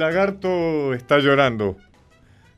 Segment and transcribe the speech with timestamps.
[0.00, 1.76] lagarto está llorando.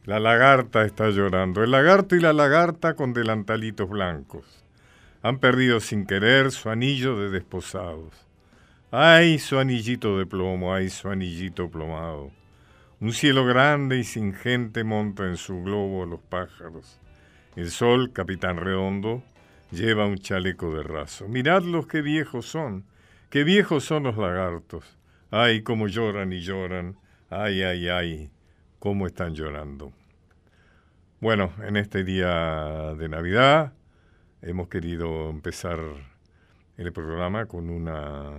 [0.05, 1.65] La lagarta está llorando.
[1.65, 4.65] El lagarto y la lagarta con delantalitos blancos.
[5.23, 8.15] Han perdido sin querer su anillo de desposados.
[8.93, 12.31] Ay, su anillito de plomo, ay, su anillito plomado.
[13.01, 17.01] Un cielo grande y sin gente monta en su globo los pájaros.
[17.57, 19.25] El sol, capitán redondo,
[19.73, 21.27] lleva un chaleco de raso.
[21.27, 22.85] Miradlos qué viejos son,
[23.31, 24.97] qué viejos son los lagartos.
[25.33, 27.02] Ay, cómo lloran y lloran.
[27.35, 28.31] Ay, ay, ay,
[28.79, 29.91] cómo están llorando.
[31.19, 33.73] Bueno, en este día de Navidad
[34.43, 35.79] hemos querido empezar
[36.77, 38.33] el programa con una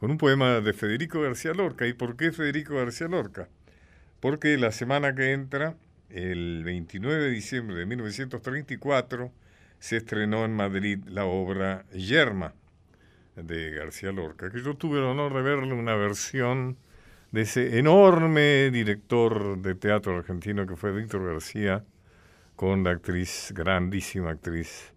[0.00, 1.86] con un poema de Federico García Lorca.
[1.86, 3.48] ¿Y por qué Federico García Lorca?
[4.18, 5.76] Porque la semana que entra,
[6.10, 9.30] el 29 de diciembre de 1934,
[9.78, 12.52] se estrenó en Madrid la obra Yerma
[13.36, 16.78] de García Lorca, que yo tuve el honor de verle una versión
[17.32, 21.84] de ese enorme director de teatro argentino que fue Víctor García,
[22.54, 24.94] con la actriz, grandísima actriz,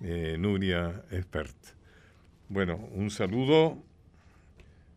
[0.00, 1.56] eh, Nuria Espert.
[2.48, 3.82] Bueno, un saludo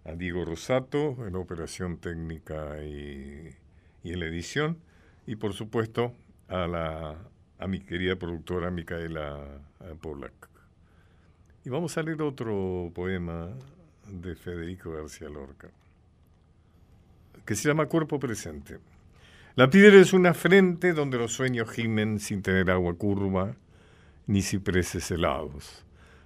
[0.05, 3.55] a Diego Rosato en operación técnica y,
[4.03, 4.80] y en la edición,
[5.27, 6.16] y por supuesto
[6.47, 7.17] a, la,
[7.59, 9.61] a mi querida productora Micaela
[10.02, 10.50] Polak.
[11.66, 13.50] Y vamos a leer otro poema
[14.07, 15.69] de Federico García Lorca,
[17.45, 18.77] que se llama Cuerpo Presente.
[19.55, 23.55] La piedra es una frente donde los sueños gimen sin tener agua curva
[24.27, 25.83] ni cipreses helados.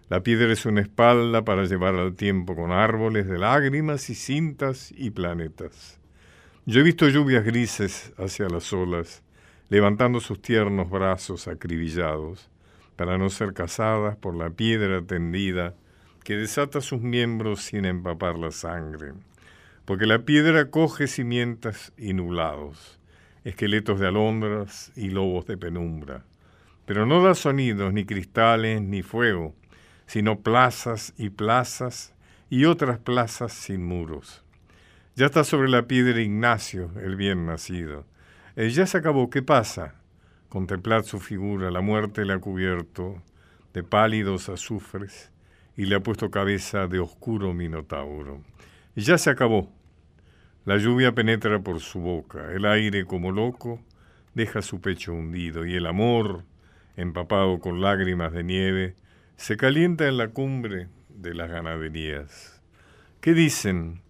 [0.09, 4.93] La piedra es una espalda para llevar al tiempo con árboles de lágrimas y cintas
[4.95, 5.99] y planetas.
[6.65, 9.23] Yo he visto lluvias grises hacia las olas,
[9.69, 12.49] levantando sus tiernos brazos acribillados,
[12.95, 15.73] para no ser cazadas por la piedra tendida
[16.23, 19.13] que desata sus miembros sin empapar la sangre,
[19.85, 22.99] porque la piedra coge cimientas y nublados,
[23.43, 26.25] esqueletos de alondras y lobos de penumbra,
[26.85, 29.55] pero no da sonidos, ni cristales, ni fuego,
[30.05, 32.13] sino plazas y plazas
[32.49, 34.43] y otras plazas sin muros.
[35.15, 38.05] Ya está sobre la piedra Ignacio, el bien nacido.
[38.55, 39.95] Eh, ya se acabó, ¿qué pasa?
[40.49, 43.21] Contemplad su figura, la muerte le ha cubierto
[43.73, 45.31] de pálidos azufres
[45.75, 48.41] y le ha puesto cabeza de oscuro minotauro.
[48.95, 49.71] Ya se acabó.
[50.65, 53.81] La lluvia penetra por su boca, el aire como loco
[54.33, 56.43] deja su pecho hundido y el amor,
[56.95, 58.95] empapado con lágrimas de nieve,
[59.35, 62.61] se calienta en la cumbre de las ganaderías.
[63.19, 64.01] ¿Qué dicen?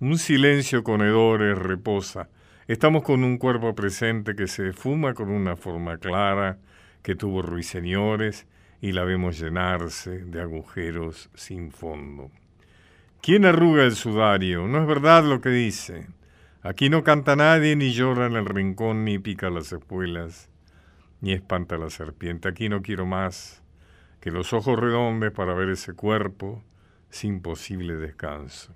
[0.00, 2.28] Un silencio con hedores reposa
[2.68, 6.58] Estamos con un cuerpo presente que se fuma con una forma clara,
[7.02, 8.46] que tuvo ruiseñores
[8.80, 12.30] y la vemos llenarse de agujeros sin fondo.
[13.24, 14.66] ¿Quién arruga el sudario?
[14.66, 16.08] No es verdad lo que dice.
[16.60, 20.50] Aquí no canta nadie, ni llora en el rincón, ni pica las espuelas,
[21.20, 22.48] ni espanta la serpiente.
[22.48, 23.62] Aquí no quiero más
[24.18, 26.64] que los ojos redondos para ver ese cuerpo
[27.10, 28.74] sin posible descanso.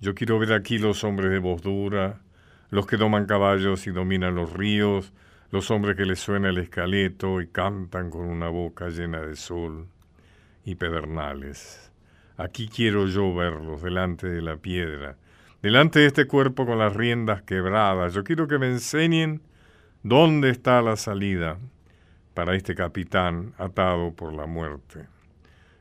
[0.00, 2.22] Yo quiero ver aquí los hombres de voz dura,
[2.70, 5.12] los que doman caballos y dominan los ríos,
[5.50, 9.88] los hombres que les suena el escaleto y cantan con una boca llena de sol
[10.64, 11.87] y pedernales.
[12.38, 15.16] Aquí quiero yo verlos delante de la piedra,
[15.60, 18.14] delante de este cuerpo con las riendas quebradas.
[18.14, 19.42] Yo quiero que me enseñen
[20.04, 21.58] dónde está la salida
[22.34, 25.06] para este capitán atado por la muerte.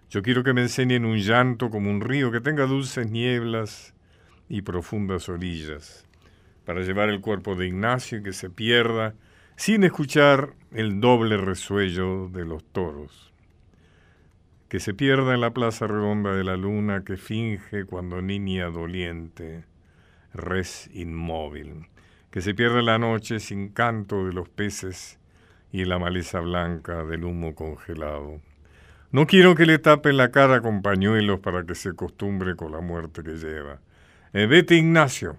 [0.09, 3.93] Yo quiero que me enseñen un llanto como un río que tenga dulces nieblas
[4.49, 6.07] y profundas orillas
[6.65, 9.13] para llevar el cuerpo de Ignacio y que se pierda
[9.57, 13.26] sin escuchar el doble resuello de los toros.
[14.69, 19.63] Que se pierda en la plaza redonda de la luna que finge cuando niña doliente,
[20.33, 21.87] res inmóvil.
[22.31, 25.19] Que se pierda la noche sin canto de los peces
[25.71, 28.41] y la maleza blanca del humo congelado.
[29.11, 32.81] No quiero que le tapen la cara con pañuelos para que se acostumbre con la
[32.81, 33.79] muerte que lleva.
[34.33, 35.37] Eh, vete, Ignacio,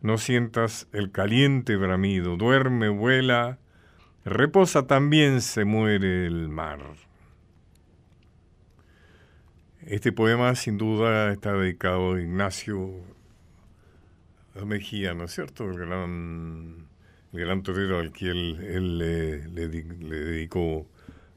[0.00, 3.58] no sientas el caliente bramido, duerme, vuela,
[4.24, 6.80] reposa también se muere el mar.
[9.90, 12.90] Este poema sin duda está dedicado a Ignacio
[14.66, 15.64] Mejía, ¿no es cierto?
[15.64, 20.86] El gran, torero al que él, le, dedicó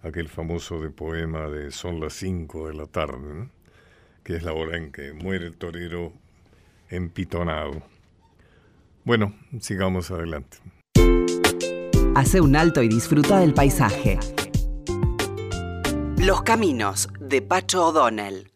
[0.04, 3.48] aquel famoso de poema de Son las cinco de la tarde,
[4.22, 6.12] que es la hora en que muere el torero
[6.90, 7.82] empitonado.
[9.06, 10.58] Bueno, sigamos adelante.
[12.16, 14.20] Hace un alto y disfruta del paisaje.
[16.18, 18.51] Los caminos de Pacho O'Donnell.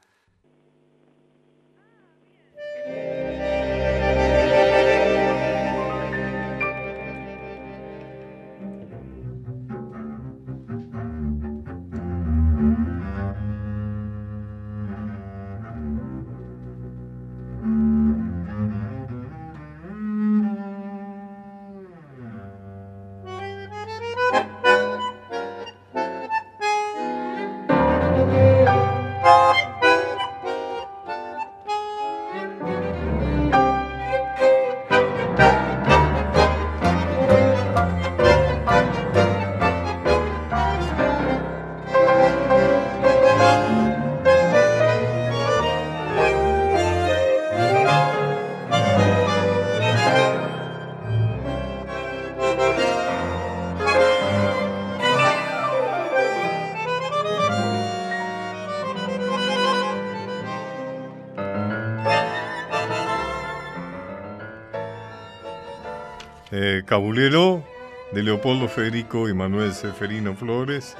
[66.86, 67.64] Cabulero
[68.12, 70.96] de Leopoldo Federico y Manuel Seferino Flores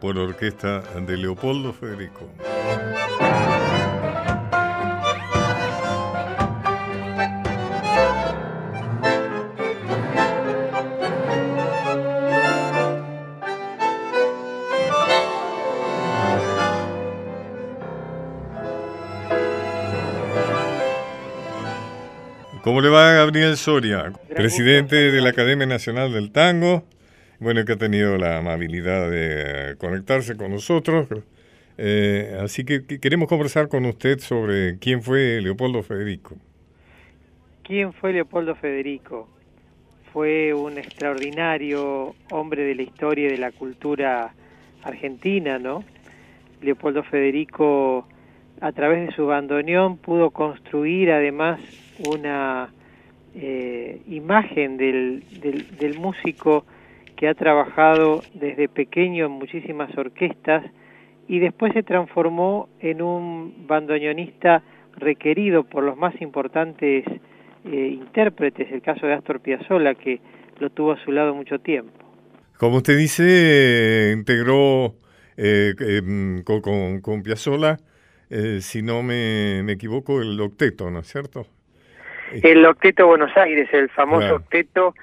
[0.00, 2.28] por orquesta de Leopoldo Federico.
[22.62, 26.82] ¿Cómo le va Gabriel Soria, presidente de la Academia Nacional del Tango?
[27.38, 31.06] Bueno, que ha tenido la amabilidad de conectarse con nosotros.
[31.76, 36.36] Eh, así que queremos conversar con usted sobre quién fue Leopoldo Federico.
[37.62, 39.28] ¿Quién fue Leopoldo Federico?
[40.12, 44.34] Fue un extraordinario hombre de la historia y de la cultura
[44.82, 45.84] argentina, ¿no?
[46.60, 48.08] Leopoldo Federico,
[48.60, 51.60] a través de su bandoneón, pudo construir además
[52.06, 52.72] una
[53.34, 55.22] eh, imagen del,
[55.78, 56.64] del, músico
[57.16, 60.64] que ha trabajado desde pequeño en muchísimas orquestas
[61.28, 64.62] y después se transformó en un bandoneonista
[64.96, 67.04] requerido por los más importantes
[67.64, 70.20] eh, intérpretes, el caso de Astor Piazzolla, que
[70.58, 71.92] lo tuvo a su lado mucho tiempo.
[72.56, 74.94] Como usted dice, integró
[75.36, 77.76] eh, em, con, con, con, Piazzolla,
[78.60, 81.46] si no me, me equivoco, el octeto, ¿no es cierto?
[82.32, 84.94] El Octeto Buenos Aires, el famoso octeto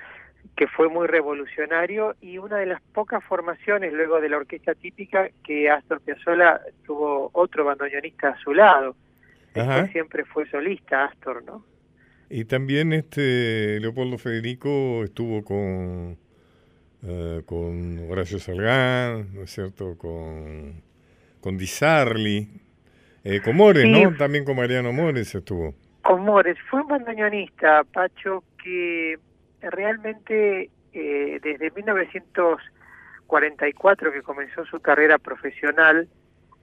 [0.55, 5.29] que fue muy revolucionario y una de las pocas formaciones luego de la orquesta típica
[5.43, 8.95] que Astor Piazzolla tuvo otro bandoneonista a su lado.
[9.91, 11.65] siempre fue solista Astor, ¿no?
[12.29, 16.17] Y también este Leopoldo Federico estuvo con
[17.03, 19.97] uh, con Horacio Salgán, ¿no es cierto?
[19.97, 20.81] Con
[21.39, 22.47] con Di Sarli,
[23.23, 24.15] eh, con Mores, ¿no?
[24.17, 25.75] También con Mariano Mores estuvo.
[26.05, 29.17] Con Mores, fue un bandoneonista, Pacho, que
[29.59, 36.07] realmente eh, desde 1944 que comenzó su carrera profesional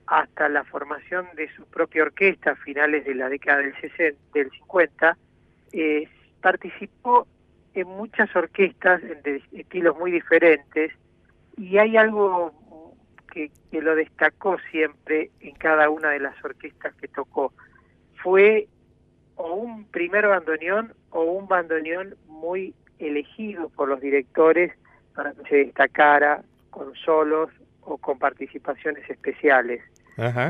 [0.07, 4.49] hasta la formación de su propia orquesta a finales de la década del, 60, del
[4.49, 5.17] 50,
[5.73, 6.07] eh,
[6.39, 7.27] participó
[7.73, 10.93] en muchas orquestas de estilos muy diferentes
[11.57, 12.53] y hay algo
[13.29, 17.51] que, que lo destacó siempre en cada una de las orquestas que tocó.
[18.23, 18.69] Fue
[19.35, 24.73] o un primer bandoneón o un bandoneón muy elegido por los directores
[25.15, 27.49] para que se destacara con solos
[27.81, 29.81] o con participaciones especiales.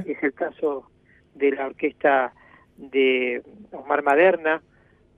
[0.05, 0.89] Es el caso
[1.35, 2.33] de la orquesta
[2.77, 4.61] de Omar Maderna,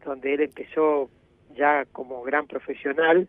[0.04, 1.10] donde él empezó
[1.56, 3.28] ya como gran profesional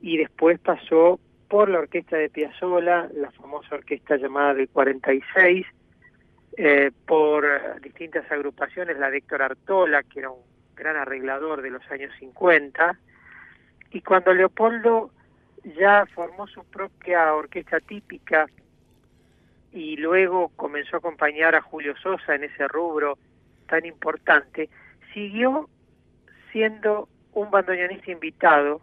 [0.00, 5.66] y después pasó por la orquesta de Piazzolla, la famosa orquesta llamada del 46,
[6.56, 10.40] eh, por distintas agrupaciones, la de Héctor Artola, que era un
[10.74, 12.98] gran arreglador de los años 50,
[13.90, 15.10] y cuando Leopoldo
[15.78, 18.46] ya formó su propia orquesta típica
[19.72, 23.18] y luego comenzó a acompañar a Julio Sosa en ese rubro
[23.68, 24.70] tan importante,
[25.12, 25.68] siguió
[26.52, 28.80] siendo un bandoneonista invitado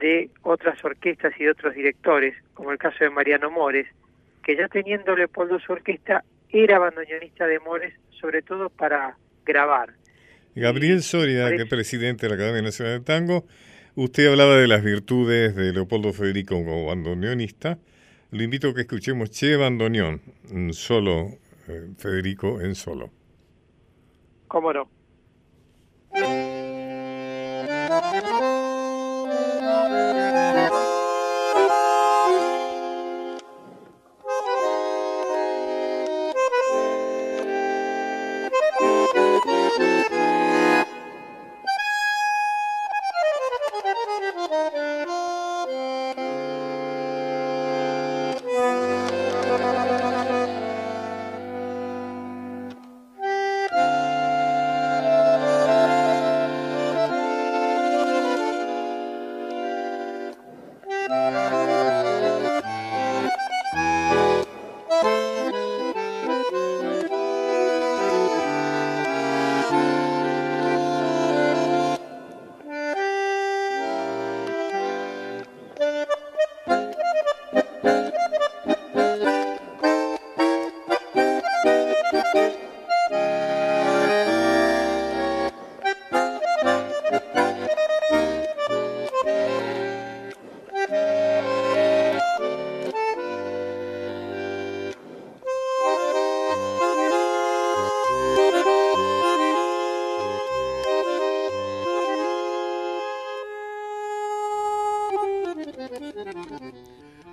[0.00, 3.86] de otras orquestas y de otros directores, como el caso de Mariano Mores,
[4.42, 9.94] que ya teniendo Leopoldo su orquesta era bandoneonista de Mores, sobre todo para grabar.
[10.54, 13.46] Gabriel Soria, que es presidente de la Academia Nacional de Tango,
[13.94, 17.78] usted hablaba de las virtudes de Leopoldo Federico como bandoneonista.
[18.30, 20.20] Lo invito a que escuchemos Che Bandoneón,
[20.72, 21.38] solo
[21.68, 23.10] eh, Federico en solo.
[24.48, 24.88] ¿Cómo no?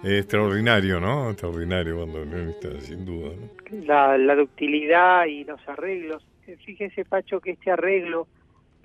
[0.05, 1.31] Extraordinario, ¿no?
[1.31, 3.31] Extraordinario bandoneonista, sin duda.
[3.35, 3.85] ¿no?
[3.85, 6.25] La, la ductilidad y los arreglos.
[6.63, 8.27] Fíjese, Pacho, que este arreglo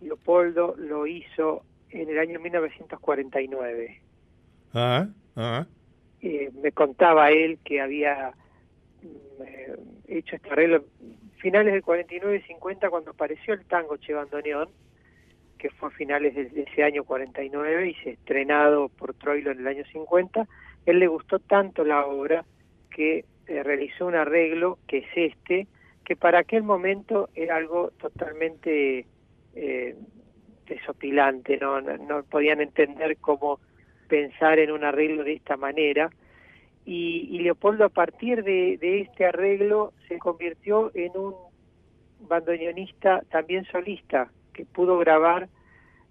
[0.00, 4.00] Leopoldo lo hizo en el año 1949.
[4.72, 5.66] Ah, ah.
[6.22, 8.32] Eh, me contaba él que había
[9.02, 9.76] mm, eh,
[10.08, 10.84] hecho este arreglo
[11.38, 14.68] finales del 49 y 50 cuando apareció el tango Che Bandoneón,
[15.58, 19.66] que fue a finales de, ese año 49 y se estrenado por Troilo en el
[19.66, 20.46] año 50.
[20.86, 22.44] Él le gustó tanto la obra
[22.90, 25.66] que eh, realizó un arreglo que es este,
[26.04, 29.06] que para aquel momento era algo totalmente
[29.54, 29.96] eh,
[30.66, 31.80] desopilante, ¿no?
[31.80, 32.22] ¿no?
[32.24, 33.60] podían entender cómo
[34.08, 36.10] pensar en un arreglo de esta manera.
[36.84, 41.34] Y, Leopoldo a partir de, este arreglo se convirtió en un
[42.20, 45.48] bandoneonista también solista, que pudo grabar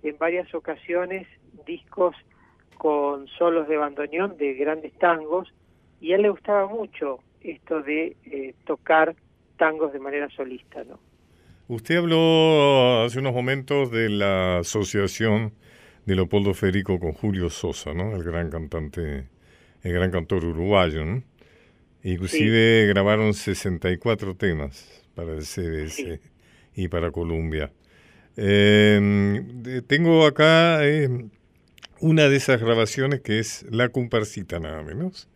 [0.04, 1.28] en varias ocasiones
[1.66, 2.16] discos
[2.80, 5.54] con solos de bandoneón de grandes tangos,
[6.00, 9.16] y a él le gustaba mucho esto de eh, tocar
[9.58, 10.98] tangos de manera solista, ¿no?
[11.68, 15.54] Usted habló hace unos momentos de la asociación
[16.06, 18.16] de Leopoldo Federico con Julio Sosa, ¿no?
[18.16, 19.28] El gran cantante,
[19.84, 21.22] el gran cantor uruguayo, ¿no?
[22.02, 26.22] Inclusive grabaron 64 temas para el CBS
[26.76, 27.74] y para Colombia.
[28.38, 31.30] Em, tengo acá em,
[32.02, 35.28] una de esas grabaciones que es La comparsita nada menos,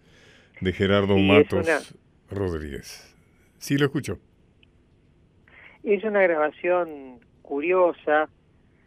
[0.62, 1.96] de Gerardo Matos
[2.30, 3.16] Rodríguez.
[3.58, 4.20] Sí, lo escucho.
[5.84, 8.30] Es una grabación curiosa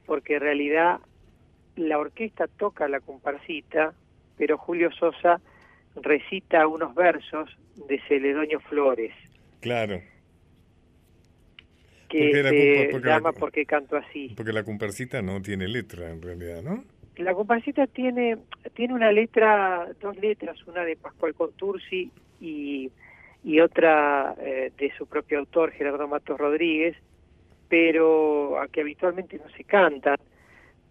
[0.07, 1.01] porque en realidad
[1.77, 3.95] la orquesta toca la comparsita,
[4.39, 5.41] pero Julio Sosa
[5.97, 7.51] recita unos versos
[7.89, 9.13] de Celedonio Flores.
[9.61, 10.01] Claro.
[12.09, 14.33] Que se llama Porque canto así.
[14.37, 16.85] Porque la comparsita no tiene letra en realidad, ¿no?
[17.17, 18.39] La comparsita tiene
[18.75, 22.91] tiene una letra, dos letras, una de Pascual Contursi y
[23.47, 26.97] y otra eh, de su propio autor, Gerardo Matos Rodríguez,
[27.69, 30.17] pero a que habitualmente no se cantan.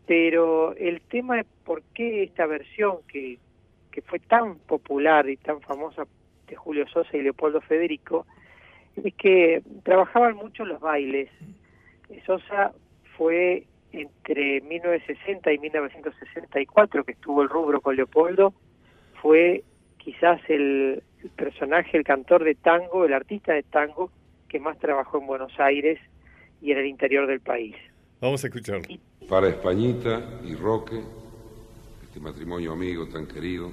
[0.08, 3.40] Pero el tema es por qué esta versión que,
[3.92, 6.08] que fue tan popular y tan famosa
[6.48, 8.26] de Julio Sosa y Leopoldo Federico,
[8.96, 11.30] es que trabajaban mucho los bailes.
[12.26, 12.72] Sosa
[13.18, 13.66] fue
[14.02, 18.54] entre 1960 y 1964 que estuvo el rubro con Leopoldo,
[19.22, 19.64] fue
[19.98, 21.04] quizás el,
[21.36, 24.12] personaje, el cantor de tango, el artista de tango
[24.48, 26.00] que más trabajó en Buenos Aires
[26.62, 27.76] y en el interior del país.
[28.22, 28.84] Vamos a escucharlo.
[29.28, 31.02] Para Españita y Roque,
[32.04, 33.72] este matrimonio amigo tan querido,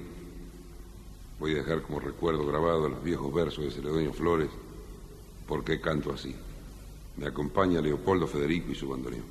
[1.39, 4.49] voy a dejar como recuerdo grabado los viejos versos de Celedonio Flores,
[5.47, 6.35] ¿Por qué canto así?
[7.17, 9.25] Me acompaña Leopoldo Federico y su bandoneón.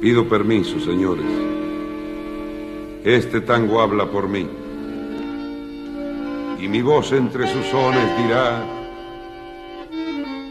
[0.00, 1.24] Pido permiso, señores.
[3.04, 4.48] Este tango habla por mí.
[6.60, 8.64] Y mi voz entre sus sones dirá,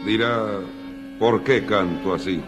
[0.06, 0.60] dirá,
[1.18, 2.42] ¿por qué canto así?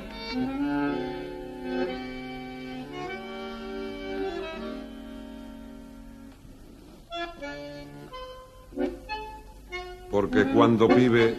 [10.31, 11.37] Porque cuando vive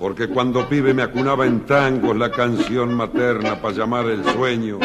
[0.00, 4.80] porque cuando pibe me acunaba en tangos la canción materna para llamar el sueño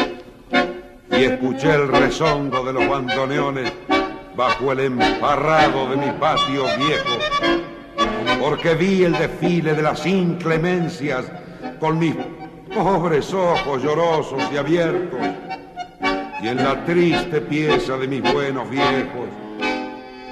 [1.10, 3.72] y escuché el rezongo de los bandoneones
[4.36, 7.18] bajo el emparrado de mi patio viejo,
[8.40, 11.24] porque vi el desfile de las inclemencias
[11.80, 12.14] con mis
[12.72, 15.20] pobres ojos llorosos y abiertos,
[16.40, 19.41] y en la triste pieza de mis buenos viejos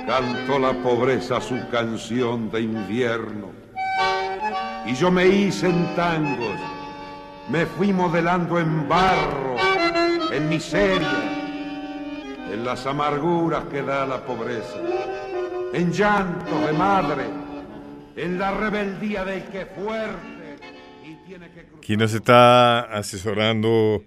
[0.06, 3.50] cantó la pobreza su canción de invierno.
[4.86, 6.58] Y yo me hice en tangos,
[7.48, 9.56] me fui modelando en barro,
[10.32, 11.08] en miseria,
[12.52, 14.78] en las amarguras que da la pobreza,
[15.72, 17.24] en llanto de madre,
[18.16, 20.56] en la rebeldía del que fuerte
[21.04, 24.02] y tiene que Quien nos está asesorando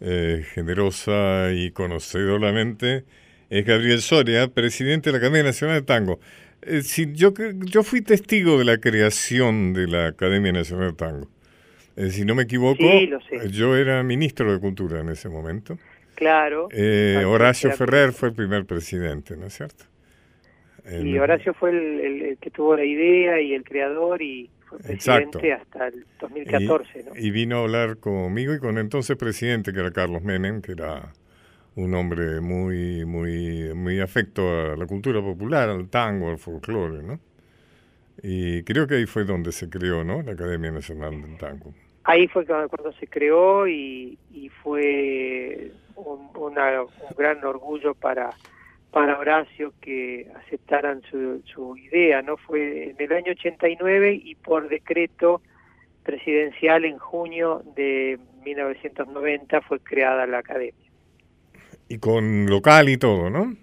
[0.00, 3.04] eh, generosa y conocedoramente
[3.50, 6.18] es Gabriel Soria, presidente de la Academia Nacional de Tango.
[6.62, 6.82] Eh,
[7.14, 7.32] yo,
[7.64, 11.28] yo fui testigo de la creación de la Academia Nacional de Tango.
[11.96, 12.82] Eh, si no me equivoco,
[13.50, 15.78] yo era ministro de Cultura en ese momento.
[16.14, 16.68] Claro.
[16.72, 19.84] Eh, Horacio Ferrer fue el primer presidente, ¿no es cierto?
[20.88, 25.88] Y Horacio fue el, que tuvo la idea y el creador y fue presidente hasta
[25.88, 27.04] el 2014.
[27.16, 30.62] Y, y vino a hablar conmigo y con el entonces presidente, que era Carlos Menem,
[30.62, 31.12] que era
[31.76, 37.20] un hombre muy, muy, muy afecto a la cultura popular, al tango, al folclore, ¿no?
[38.22, 40.22] Y creo que ahí fue donde se creó, ¿no?
[40.22, 41.74] La Academia Nacional del Tango.
[42.04, 44.18] Ahí fue cuando se creó y,
[44.62, 46.54] fue un, un
[47.16, 48.30] gran orgullo para
[48.96, 52.38] para Horacio que aceptaran su, su idea, ¿no?
[52.38, 55.42] Fue en el año 89 y por decreto
[56.02, 60.85] presidencial en junio de 1990 fue creada la academia.
[61.88, 63.54] Y con local y todo, ¿no?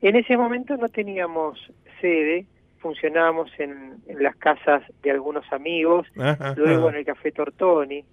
[0.00, 1.58] En ese momento no teníamos
[2.00, 2.46] sede,
[2.78, 6.06] funcionábamos en, las casas de algunos amigos,
[6.56, 8.04] luego en el Café Tortoni,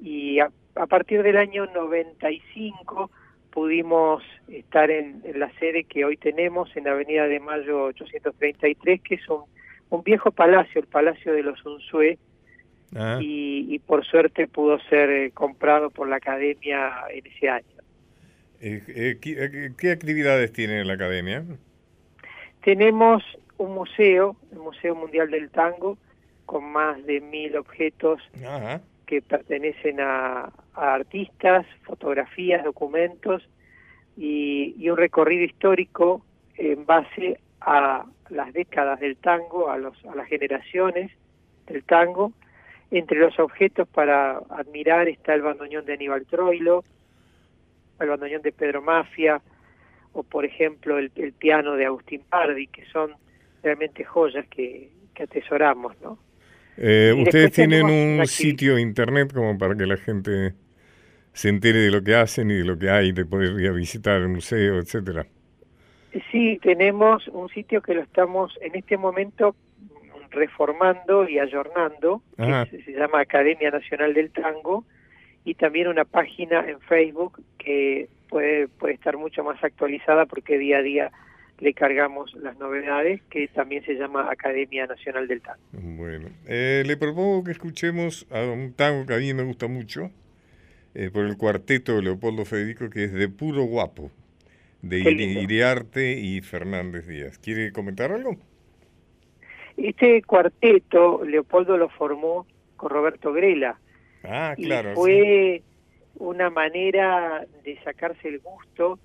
[0.00, 3.10] y a, a, partir del año 95
[3.50, 9.28] pudimos estar en, la sede que hoy tenemos en Avenida de Mayo 833, que es
[9.28, 9.42] un,
[9.90, 12.18] un viejo palacio, el Palacio de los Unzué,
[12.94, 13.18] ah.
[13.20, 17.77] y, por suerte pudo ser eh, comprado por la academia en ese año.
[18.60, 21.44] Eh, eh, ¿qué, actividades tiene la academia?
[22.64, 23.22] Tenemos
[23.56, 25.96] un museo, el Museo Mundial del Tango,
[26.44, 28.20] con más de mil objetos
[29.06, 33.48] que pertenecen a, artistas, fotografías, documentos
[34.16, 36.22] y, un recorrido histórico
[36.56, 41.10] en base a las décadas del tango, a, los, a las generaciones
[41.66, 42.32] del tango.
[42.90, 46.84] Entre los objetos para admirar está el bandoneón de Aníbal Troilo,
[48.00, 49.40] el bandoneón de Pedro Mafia,
[50.12, 53.12] o por ejemplo el, piano de Agustín Pardi, que son
[53.62, 56.18] realmente joyas que, que atesoramos, ¿no?
[56.80, 60.54] Eh, ustedes tienen un sitio internet como para que la gente
[61.32, 63.72] se entere de lo que hacen y de lo que hay, de poder ir a
[63.72, 65.26] visitar el museo, etcétera.
[66.30, 69.54] Sí, tenemos un sitio que lo estamos en este momento
[70.30, 74.84] reformando y ayornando, que se llama Academia Nacional del Tango,
[75.44, 80.78] y también una página en Facebook que puede, puede estar mucho más actualizada porque día
[80.78, 81.12] a día
[81.60, 85.60] le cargamos las novedades, que también se llama Academia Nacional del Tango.
[85.72, 90.10] Bueno, eh, le propongo que escuchemos a un tango que a mí me gusta mucho,
[90.94, 94.10] eh, por el cuarteto de Leopoldo Federico, que es de puro guapo,
[94.82, 97.38] de Iriarte y Fernández Díaz.
[97.38, 98.36] ¿Quiere comentar algo?
[99.76, 102.46] Este cuarteto, Leopoldo lo formó
[102.76, 103.78] con Roberto Grela.
[104.24, 104.92] Ah, claro.
[104.92, 105.62] Y fue
[106.16, 108.98] una manera de sacarse el gusto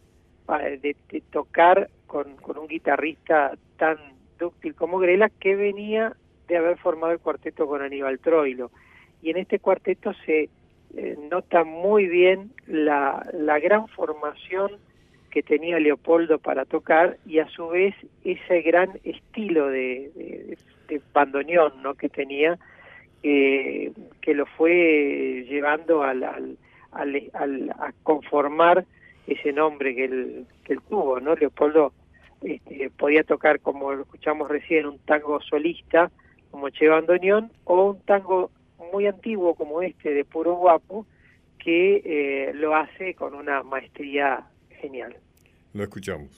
[0.48, 3.98] de, de tocar con, con un guitarrista tan
[4.38, 6.16] dúctil como Grela que venía
[6.48, 8.72] de haber formado el cuarteto con Aníbal Troilo.
[9.22, 10.50] Y en este cuarteto se
[10.96, 14.72] eh, nota muy bien la, la gran formación
[15.32, 21.02] que tenía Leopoldo para tocar y a su vez ese gran estilo de, de, de
[21.12, 21.96] bandoneón ¿no?
[21.96, 22.60] que tenía,
[23.24, 26.58] que lo fue llevando al, al,
[26.92, 28.86] al, a conformar
[29.28, 31.20] ese nombre que él, que él tuvo.
[31.20, 31.34] ¿no?
[31.36, 31.94] Leopoldo
[32.42, 36.12] este, podía tocar, como lo escuchamos recién, un tango solista
[36.52, 38.52] como Che Bandoneón o un tango
[38.92, 41.06] muy antiguo como este de Puro Guapo
[41.58, 44.46] que eh, lo hace con una maestría
[44.82, 45.16] genial.
[45.74, 46.30] Lo escuchamos.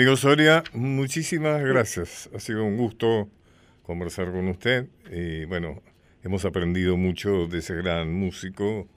[0.00, 2.30] Amigo Soria, muchísimas gracias.
[2.34, 3.28] Ha sido un gusto
[3.82, 5.82] conversar con usted y bueno,
[6.24, 8.88] hemos aprendido mucho de ese gran músico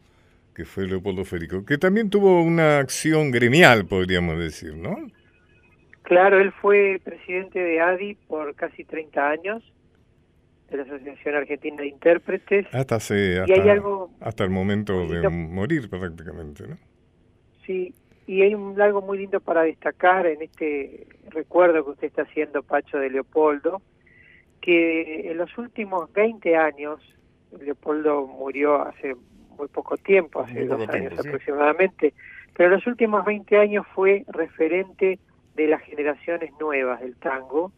[0.56, 4.96] que fue Leopoldo Férico, que también tuvo una acción gremial, podríamos decir, ¿no?
[6.04, 9.74] Claro, él fue presidente de ADI por casi 30 años,
[10.72, 12.66] de la Asociación Argentina de Intérpretes.
[12.72, 16.78] Hasta, hace, y hay algo hasta el momento de morir prácticamente, ¿no?
[17.66, 17.94] Sí,
[18.26, 22.64] y hay un, algo muy lindo para destacar en este recuerdo que usted está haciendo,
[22.64, 23.82] Pacho, de Leopoldo,
[24.62, 27.00] que en los últimos 20 años,
[27.60, 29.16] Leopoldo murió hace
[29.58, 32.14] muy poco tiempo, hace dos años aproximadamente,
[32.56, 35.20] pero en los últimos 20 años fue referente
[35.56, 37.72] de las generaciones nuevas del tango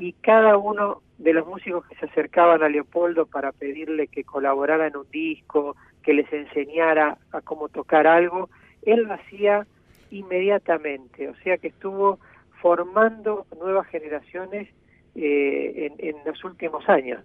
[0.00, 4.86] y cada uno de los músicos que se acercaban a Leopoldo para pedirle que colaborara
[4.86, 8.48] en un disco, que les enseñara a cómo tocar algo,
[8.82, 9.66] él lo hacía
[10.10, 12.18] inmediatamente, o sea que estuvo
[12.60, 14.68] formando nuevas generaciones
[15.14, 17.22] eh, en, los últimos años.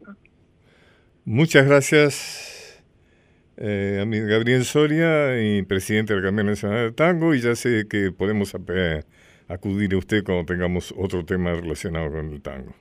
[1.26, 2.84] Muchas gracias,
[3.58, 8.56] eh, Gabriel Soria, y presidente del Cambio Nacional de Tango, y ya sé que podemos
[9.48, 12.74] acudir a usted cuando tengamos otro tema relacionado con el tango.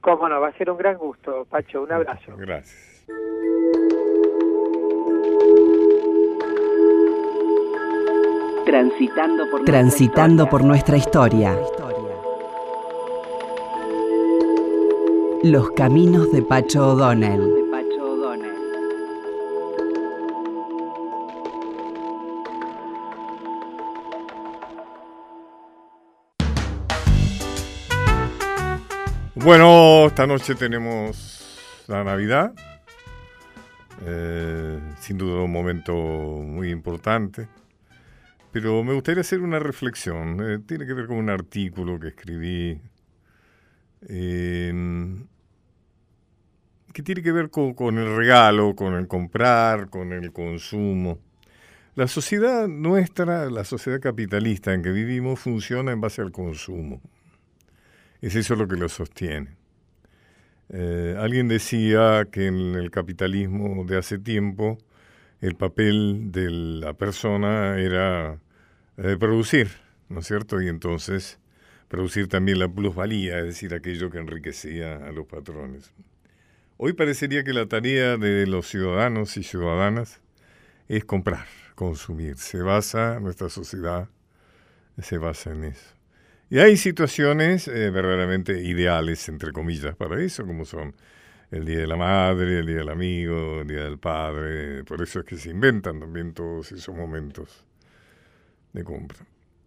[0.00, 2.36] Cómo no, va a ser un gran gusto, Pacho, un abrazo.
[2.36, 3.06] Gracias.
[8.66, 11.56] Transitando por, Transitando por nuestra historia.
[15.44, 17.64] Los caminos de Pacho O'Donnell.
[29.36, 32.52] Bueno, esta noche tenemos la Navidad.
[34.04, 37.46] Eh, sin duda un momento muy importante.
[38.58, 40.40] Pero me gustaría hacer una reflexión.
[40.40, 42.80] Eh, tiene que ver con un artículo que escribí
[46.90, 51.18] que tiene que ver con, el regalo, con el comprar, con el consumo.
[51.96, 57.02] La sociedad nuestra, la sociedad capitalista en que vivimos, funciona en base al consumo.
[58.22, 59.54] Es eso lo que lo sostiene.
[60.70, 64.78] Eh, alguien decía que en el capitalismo de hace tiempo
[65.42, 68.40] el papel de la persona era
[68.98, 69.68] eh, producir,
[70.08, 70.60] ¿no es cierto?
[70.60, 71.38] Y entonces
[71.88, 75.92] producir también la plusvalía, es decir, aquello que enriquecía a los patrones.
[76.78, 80.20] Hoy parecería que la tarea de los ciudadanos y ciudadanas
[80.88, 82.36] es comprar, consumir.
[82.38, 84.08] Se basa, nuestra sociedad
[85.00, 85.94] se basa en eso.
[86.48, 90.94] Y hay situaciones eh, verdaderamente ideales, entre comillas, para eso, como son
[91.50, 94.84] el Día de la Madre, el Día del Amigo, el Día del Padre.
[94.84, 97.65] Por eso es que se inventan también todos esos momentos
[98.76, 99.18] de compra.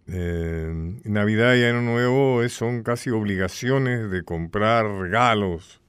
[0.08, 0.72] Eh,
[1.04, 5.82] Navidad y Año Nuevo son casi obligaciones de comprar regalos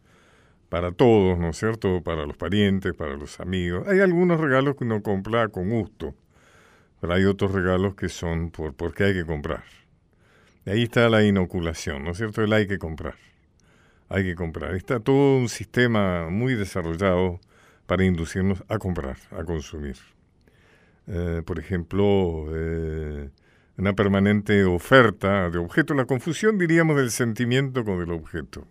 [0.68, 2.02] para todos, ¿no es cierto?
[2.02, 3.86] Para los parientes, para los amigos.
[3.88, 6.14] Hay algunos regalos que uno compra con gusto,
[7.00, 9.64] pero hay otros regalos que son por, porque hay que comprar.
[10.66, 12.42] Y ahí está la inoculación, ¿no es cierto?
[12.42, 13.14] El hay que comprar.
[14.08, 14.74] Hay que comprar.
[14.74, 17.40] Está todo un sistema muy desarrollado
[17.86, 19.96] para inducirnos a comprar, a consumir.
[21.06, 23.30] Eh, por ejemplo, eh,
[23.76, 28.66] una permanente oferta de objetos, la confusión, diríamos, del sentimiento con el objeto.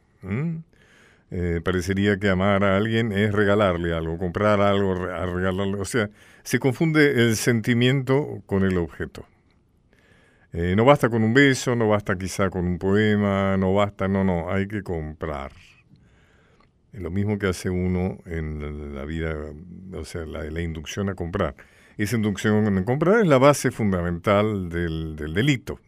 [1.31, 5.79] Eh, parecería que amar a alguien es regalarle algo, comprar algo, regalarle.
[5.79, 6.09] O sea,
[6.43, 9.25] se confunde el sentimiento con el objeto.
[10.53, 14.51] no basta con un beso, no basta quizá con un poema, no basta, no, no,
[14.51, 15.51] hay que comprar.
[16.93, 19.35] lo mismo que hace uno en la vida,
[19.93, 21.55] o sea, la inducción a comprar.
[21.99, 25.81] Esa inducción en comprar es la base fundamental del, delito,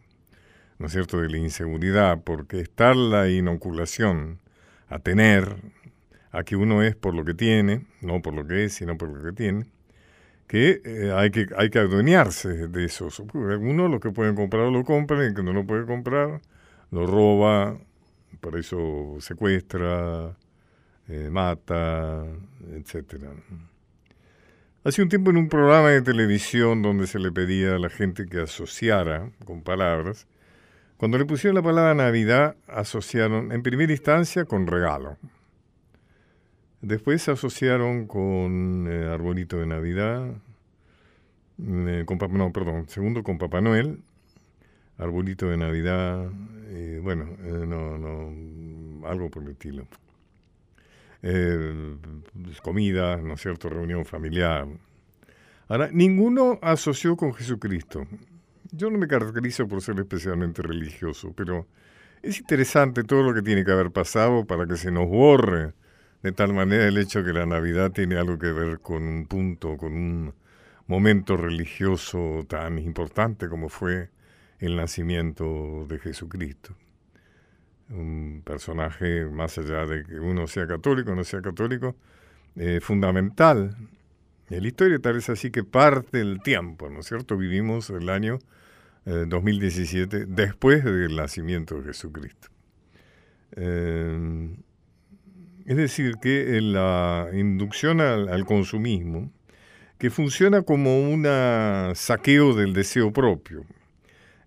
[0.78, 4.38] ¿no es cierto?, de la inseguridad, porque está la inoculación
[4.88, 5.56] a tener,
[6.30, 9.08] a que uno es por lo que tiene, no por lo que es, sino por
[9.08, 9.64] lo que tiene,
[10.46, 13.08] que eh, hay que hay que adueñarse de eso.
[13.32, 16.42] Uno lo que puede comprar lo compra, y el que no lo puede comprar
[16.90, 17.78] lo roba,
[18.42, 20.36] por eso secuestra,
[21.08, 22.26] eh, mata,
[22.70, 23.30] etcétera.
[24.84, 28.26] Hace un tiempo en un programa de televisión donde se le pedía a la gente
[28.26, 30.26] que asociara con palabras,
[30.96, 35.18] cuando le pusieron la palabra Navidad, asociaron en primera instancia con regalo.
[36.80, 40.34] Después asociaron con eh, arbolito de Navidad,
[41.64, 44.00] eh, con, no, perdón, segundo con Papá Noel,
[44.98, 46.28] arbolito de Navidad,
[47.02, 49.86] bueno, eh, no, no, algo por el estilo
[51.22, 51.96] eh,
[52.62, 54.66] comida, ¿no es cierto?, reunión familiar.
[55.68, 58.06] Ahora, ninguno asoció con Jesucristo.
[58.72, 61.66] Yo no me caracterizo por ser especialmente religioso, pero
[62.22, 65.74] es interesante todo lo que tiene que haber pasado para que se nos borre
[66.22, 69.76] de tal manera el hecho que la Navidad tiene algo que ver con un punto,
[69.76, 70.34] con un
[70.86, 74.10] momento religioso tan importante como fue
[74.58, 76.76] el nacimiento de Jesucristo.
[77.92, 81.94] Un personaje, más allá de que uno sea católico o no sea católico,
[82.56, 83.76] eh, fundamental
[84.50, 87.36] en la historia, tal vez así que parte del tiempo, ¿no es cierto?
[87.36, 88.38] Vivimos el año
[89.04, 92.48] 2017 eh, después del nacimiento de Jesucristo.
[93.56, 94.56] Eh,
[95.64, 99.30] es decir, que la inducción al, consumismo,
[99.98, 101.24] que funciona como un
[101.94, 103.64] saqueo del deseo propio,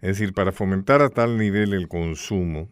[0.01, 2.69] es decir, para fomentar a tal nivel el consumo,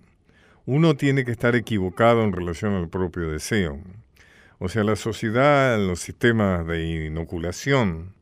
[0.66, 3.80] uno tiene que estar equivocado en relación al propio deseo.
[4.60, 8.14] O sea, la sociedad, los sistemas de inoculación,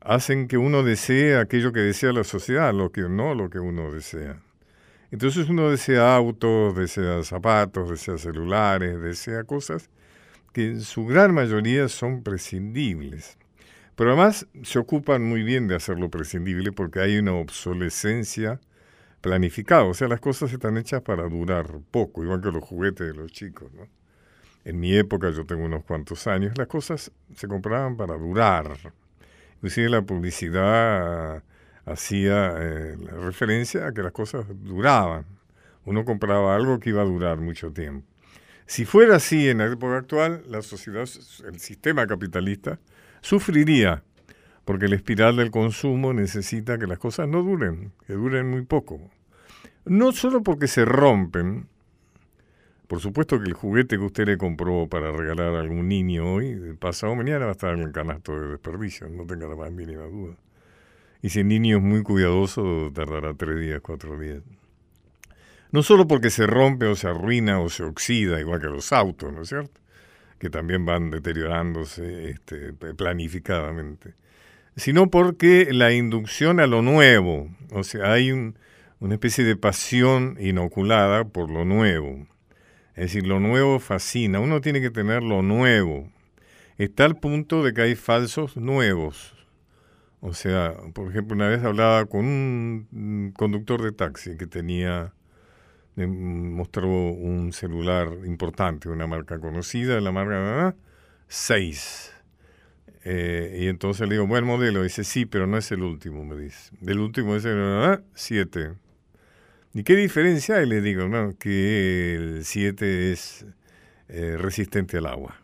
[0.00, 3.90] hacen que uno desee aquello que desea la sociedad, lo que no lo que uno
[3.92, 4.40] desea.
[5.10, 9.90] Entonces uno desea autos, desea zapatos, desea celulares, desea cosas
[10.52, 13.36] que en su gran mayoría son prescindibles.
[13.96, 18.60] Pero además se ocupan muy bien de hacerlo prescindible porque hay una obsolescencia
[19.24, 19.84] planificada.
[19.84, 23.32] O sea, las cosas están hechas para durar poco, igual que los juguetes de los
[23.32, 23.72] chicos.
[24.66, 28.76] En mi época, yo tengo unos cuantos años, las cosas se compraban para durar.
[29.56, 31.42] Inclusive la publicidad
[31.86, 35.24] hacía eh, referencia a que las cosas duraban.
[35.86, 38.06] Uno compraba algo que iba a durar mucho tiempo.
[38.66, 41.08] Si fuera así en la época actual, la sociedad,
[41.46, 42.78] el sistema capitalista,
[43.22, 44.02] sufriría,
[44.64, 49.10] porque la espiral del consumo necesita que las cosas no duren, que duren muy poco.
[49.84, 51.68] No solo porque se rompen,
[52.86, 56.76] por supuesto que el juguete que usted le compró para regalar a algún niño hoy,
[56.78, 60.04] pasado mañana va a estar en el canasto de desperdicio, no tenga la más mínima
[60.04, 60.36] duda.
[61.20, 64.42] Y si el niño es muy cuidadoso, tardará tres días, cuatro días.
[65.72, 69.32] No solo porque se rompe o se arruina o se oxida, igual que los autos,
[69.32, 69.80] ¿no es cierto?
[70.38, 74.14] Que también van deteriorándose este, planificadamente.
[74.76, 81.24] Sino porque la inducción a lo nuevo, o sea, hay una especie de pasión inoculada
[81.24, 82.26] por lo nuevo.
[82.94, 84.40] Es decir, lo nuevo fascina.
[84.40, 86.08] Uno tiene que tener lo nuevo.
[86.78, 89.34] Está al punto de que hay falsos nuevos.
[90.20, 95.12] O sea, por ejemplo, una vez hablaba con un conductor de taxi que tenía,
[95.96, 100.76] mostró un celular importante, una marca conocida, la marca
[101.28, 102.13] 6.
[103.04, 104.82] Eh, y entonces le digo, buen modelo.
[104.82, 106.70] Dice, sí, pero no es el último, me dice.
[106.80, 108.72] Del último es el 7.
[109.74, 110.66] ¿Y qué diferencia hay?
[110.66, 113.44] Le digo, no, que el 7 es
[114.08, 115.40] eh, resistente al agua.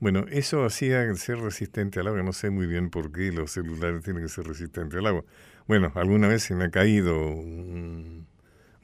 [0.00, 2.22] Bueno, eso hacía ser resistente al agua.
[2.22, 5.24] No sé muy bien por qué los celulares tienen que ser resistentes al agua.
[5.66, 8.26] Bueno, alguna vez se me ha caído un,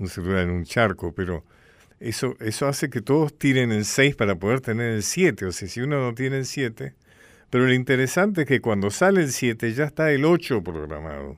[0.09, 1.42] celular en un charco, pero
[2.01, 5.47] eso, eso hace que todos tiren el 6 para poder tener el 7.
[5.47, 6.95] O sea, si uno no tiene el 7.
[7.50, 11.37] Pero lo interesante es que cuando sale el 7 ya está el 8 programado.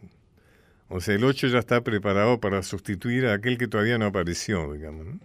[0.88, 4.72] O sea, el 8 ya está preparado para sustituir a aquel que todavía no apareció,
[4.72, 5.06] digamos.
[5.06, 5.20] ¿no?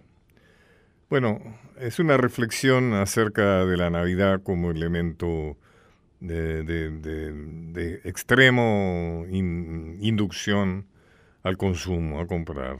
[1.08, 1.40] Bueno,
[1.78, 5.56] es una reflexión acerca de la Navidad como elemento
[6.20, 10.86] de, extremo inducción
[11.42, 12.78] al consumo, a comprar.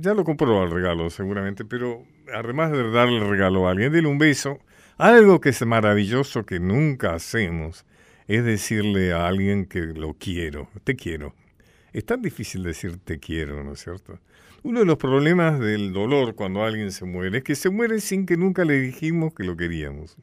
[0.00, 4.08] Ya lo compró al regalo, seguramente, pero además de darle el regalo a alguien, dele
[4.08, 4.58] un beso.
[5.02, 7.84] Algo que es maravilloso que nunca hacemos
[8.28, 11.34] es decirle a alguien que lo quiero, te quiero.
[11.92, 14.20] Es tan difícil decir te quiero, ¿no es cierto?
[14.62, 18.26] Uno de los problemas del dolor cuando alguien se muere es que se muere sin
[18.26, 20.16] que nunca le dijimos que lo queríamos.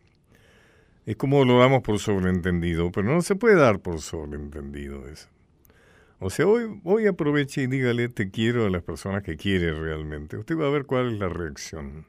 [1.06, 5.28] Es como lo damos por sobreentendido, pero no se puede dar por sobreentendido eso.
[6.20, 10.38] O sea, hoy, hoy aproveche y dígale te quiero a las personas que quiere realmente.
[10.38, 12.06] Usted va a ver cuál es la reacción.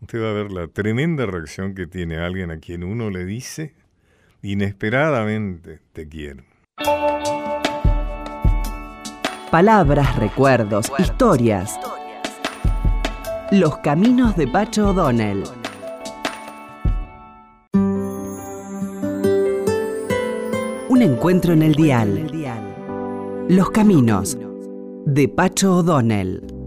[0.00, 3.74] Usted va a ver la tremenda reacción que tiene alguien a quien uno le dice
[4.42, 6.44] inesperadamente te quiero.
[9.50, 11.78] Palabras, recuerdos, historias.
[13.50, 15.42] Los caminos de Pacho O'Donnell.
[20.88, 22.30] Un encuentro en el dial.
[23.48, 24.38] Los caminos
[25.04, 26.59] de Pacho O'Donnell.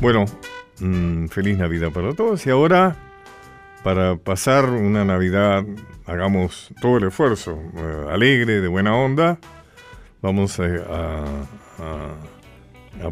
[0.00, 0.26] Bueno,
[0.80, 2.96] mm, feliz Navidad para todos y ahora
[3.82, 5.64] para pasar una Navidad,
[6.06, 9.38] hagamos todo el esfuerzo, eh, alegre, de buena onda,
[10.20, 11.24] vamos a,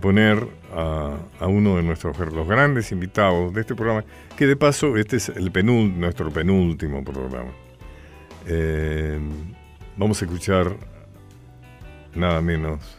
[0.01, 2.17] poner a, uno de nuestros
[2.49, 4.05] grandes invitados de este programa,
[4.37, 5.53] que de paso este es el
[5.99, 7.53] nuestro penúltimo programa.
[8.47, 9.19] Eh,
[9.97, 10.77] vamos a escuchar
[12.15, 12.99] nada menos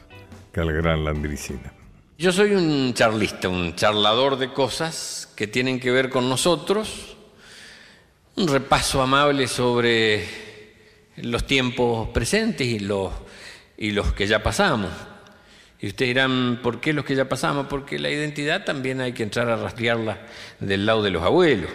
[0.53, 1.74] que al gran Landricina.
[2.17, 7.17] Yo soy un charlista, un charlador de cosas que tienen que ver con nosotros
[8.37, 10.25] un repaso amable sobre
[11.17, 13.13] los tiempos presentes y los,
[14.15, 14.91] que ya pasamos.
[15.81, 17.67] Y ustedes dirán, ¿por qué los que ya pasamos?
[17.67, 20.25] Porque la identidad también hay que entrar a rastrearla
[20.61, 21.69] del lado de los abuelos,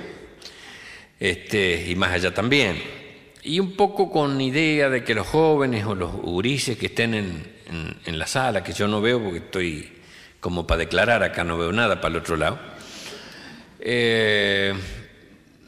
[1.18, 2.82] este, y más allá también.
[3.42, 8.18] Y un poco con idea de que los jóvenes o los urises que estén en,
[8.18, 9.99] la sala, que yo no veo porque estoy
[10.40, 12.58] como para declarar, acá no veo nada para el otro lado,
[13.78, 14.74] eh,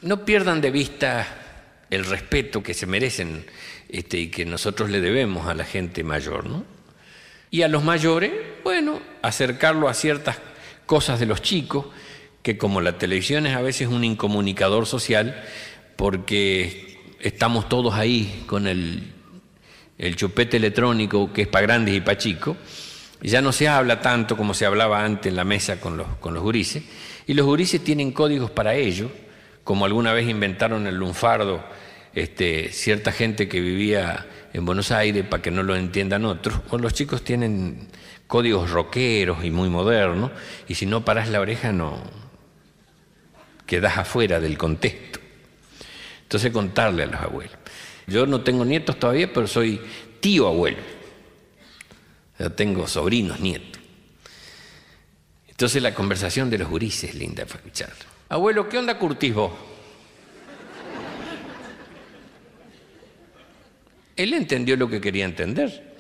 [0.03, 1.27] no pierdan de vista
[1.91, 3.45] el respeto que se merecen
[3.89, 6.47] este, y que nosotros le debemos a la gente mayor.
[6.47, 6.65] ¿no?
[7.51, 8.33] Y a los mayores,
[8.65, 10.39] bueno, acercarlo a ciertas
[10.87, 11.87] cosas de los chicos,
[12.43, 15.45] que como la televisión es a veces un incomunicador social,
[15.97, 19.13] porque estamos todos ahí con el,
[19.99, 22.57] el chupete electrónico que es para grandes y para chicos,
[23.31, 26.35] ya no se habla tanto como se hablaba antes en la mesa con los, con
[27.27, 29.11] y los gurises tienen códigos para ello,
[29.65, 31.63] como alguna vez inventaron el lunfardo,
[32.15, 36.79] este, cierta gente que vivía en Buenos Aires para que no lo entiendan otros, o
[36.79, 37.89] los chicos tienen
[38.27, 40.33] códigos rockeros y muy modernos,
[40.67, 42.03] y si no paras la oreja no
[43.67, 45.21] quedas afuera del contexto.
[46.23, 47.57] Entonces contarle a los abuelos.
[48.07, 49.81] Yo no tengo nietos todavía, pero soy
[50.21, 50.79] tío abuelo.
[52.43, 53.81] Ya tengo sobrinos, nietos.
[55.47, 57.93] Entonces la conversación de los gurises es linda para escuchar.
[58.29, 59.53] Abuelo, ¿qué onda curtís vos?
[64.17, 65.95] Él entendió lo que quería entender,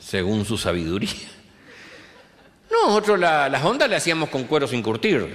[0.00, 1.10] según su sabiduría.
[2.70, 5.34] Nosotros las ondas le hacíamos con cuero sin curtir.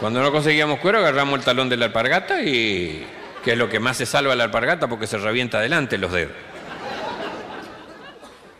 [0.00, 3.06] Cuando no conseguíamos cuero, agarramos el talón de la alpargata y
[3.48, 6.32] que es lo que más se salva la alpargata porque se revienta adelante los dedos.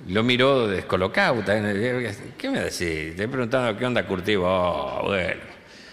[0.08, 1.44] Lo miró descolocado.
[1.44, 3.14] ¿Qué me decís?
[3.14, 4.46] Te he preguntado qué onda curtivo.
[4.48, 5.42] Oh, bueno.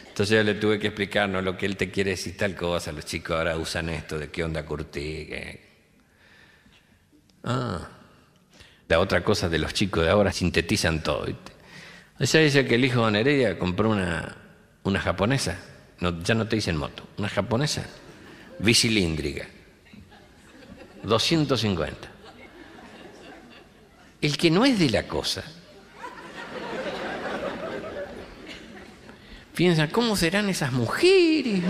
[0.08, 2.94] Entonces yo le tuve que explicar no lo que él te quiere decir tal cosa.
[2.94, 5.30] Los chicos ahora usan esto de qué onda curtí.
[7.44, 7.90] Ah.
[8.88, 11.26] La otra cosa de los chicos de ahora sintetizan todo.
[11.26, 12.40] ¿viste?
[12.40, 14.38] Dice que el hijo de Neredia compró una,
[14.84, 15.60] una japonesa.
[16.00, 17.04] Ya no te dicen moto.
[17.18, 17.86] Una japonesa
[18.60, 19.48] bicilíndrica.
[21.04, 21.96] 250.
[24.22, 25.44] El que no es de la cosa.
[29.56, 31.62] Piensa, ¿cómo serán esas mujeres?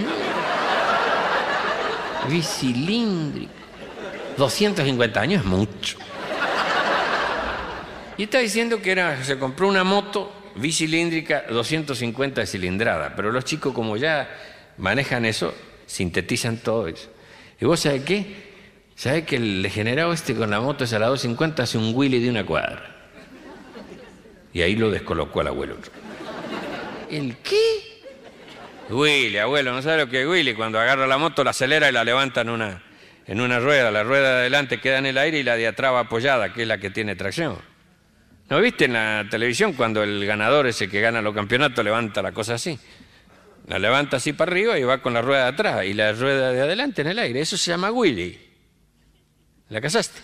[2.30, 3.52] Bicilíndrica.
[4.38, 5.98] 250 años es mucho.
[8.18, 13.74] Y está diciendo que era, se compró una moto bicilíndrica 250 cilindrada, pero los chicos
[13.74, 14.30] como ya
[14.78, 15.54] manejan eso,
[15.86, 17.10] sintetizan todo eso.
[17.60, 18.46] ¿Y vos sabés qué?
[18.96, 22.20] ¿Sabés que el degenerado este con la moto es a la 250 hace un Willy
[22.20, 22.96] de una cuadra?
[24.54, 25.76] Y ahí lo descolocó al abuelo.
[27.12, 27.60] ¿El qué?
[28.90, 30.54] Willy, abuelo, ¿no sabe lo que es Willy?
[30.54, 32.84] Cuando agarra la moto, la acelera y la levanta en una,
[33.28, 33.92] en una rueda.
[33.92, 36.68] La rueda de adelante queda en el aire y la de atrás apoyada, que es
[36.68, 37.58] la que tiene tracción.
[38.50, 42.32] ¿No viste en la televisión cuando el ganador, ese que gana los campeonatos, levanta la
[42.32, 42.80] cosa así?
[43.68, 46.52] La levanta así para arriba y va con la rueda de atrás y la rueda
[46.52, 47.42] de adelante en el aire.
[47.42, 48.40] Eso se llama Willy.
[49.70, 50.22] ¿La casaste?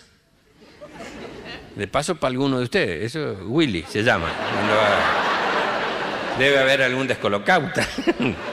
[1.74, 3.04] De paso para alguno de ustedes.
[3.04, 4.28] Eso Willy se llama.
[6.38, 7.86] Debe haber algún descolocauta.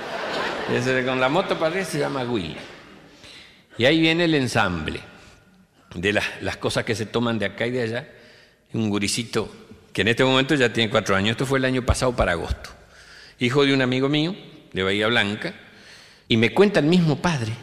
[0.73, 2.57] Ese con la moto para arriba se llama Willy.
[3.77, 5.01] Y ahí viene el ensamble
[5.93, 8.07] de las, las cosas que se toman de acá y de allá
[8.73, 9.51] un guricito
[9.93, 12.69] que en este momento ya tiene cuatro años, esto fue el año pasado para agosto,
[13.39, 14.35] hijo de un amigo mío
[14.73, 15.53] de Bahía Blanca,
[16.27, 17.53] y me cuenta el mismo padre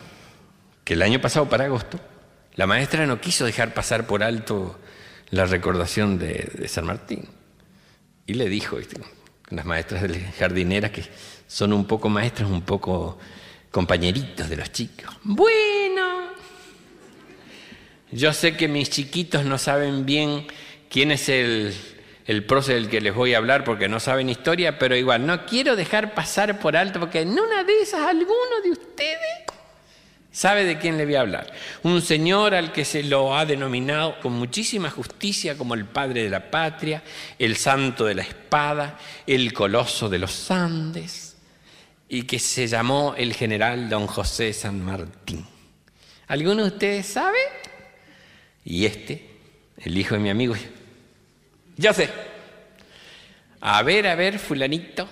[0.84, 2.00] que el año pasado para agosto,
[2.54, 4.78] la maestra no quiso dejar pasar por alto
[5.30, 7.28] la recordación de, San Martín.
[8.26, 8.78] Y le dijo,
[9.50, 11.04] las maestras jardineras que
[11.46, 13.18] son un poco maestras, un poco
[13.70, 15.14] compañeritos de los chicos.
[15.22, 16.30] Bueno,
[18.10, 20.46] yo sé que mis chiquitos no saben bien
[20.88, 21.74] quién es el,
[22.26, 25.46] el prócer del que les voy a hablar porque no saben historia, pero igual, no
[25.46, 29.46] quiero dejar pasar por alto porque en una de esas alguno de ustedes
[30.36, 31.52] sabe de quién le voy a hablar.
[31.82, 36.30] Un señor al que se lo ha denominado con muchísima justicia como el padre de
[36.30, 37.02] la patria,
[37.38, 41.36] el santo de la espada, el coloso de los Andes,
[42.08, 45.46] y que se llamó el general don José San Martín.
[46.26, 47.38] ¿Alguno de ustedes sabe?
[48.64, 49.30] Y este,
[49.78, 50.54] el hijo de mi amigo,
[51.76, 52.08] ya sé.
[53.60, 55.08] A ver, a ver, fulanito.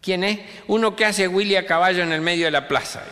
[0.00, 0.38] ¿Quién es?
[0.68, 3.02] Uno que hace Willy a caballo en el medio de la plaza.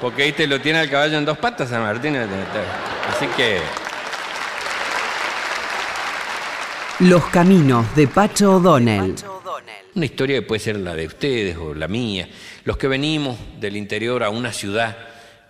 [0.00, 2.16] Porque ahí te lo tiene el caballo en dos patas, San Martín.
[2.16, 3.60] Así que...
[7.00, 9.14] Los caminos de Pacho O'Donnell.
[9.94, 12.28] Una historia que puede ser la de ustedes o la mía,
[12.64, 14.96] los que venimos del interior a una ciudad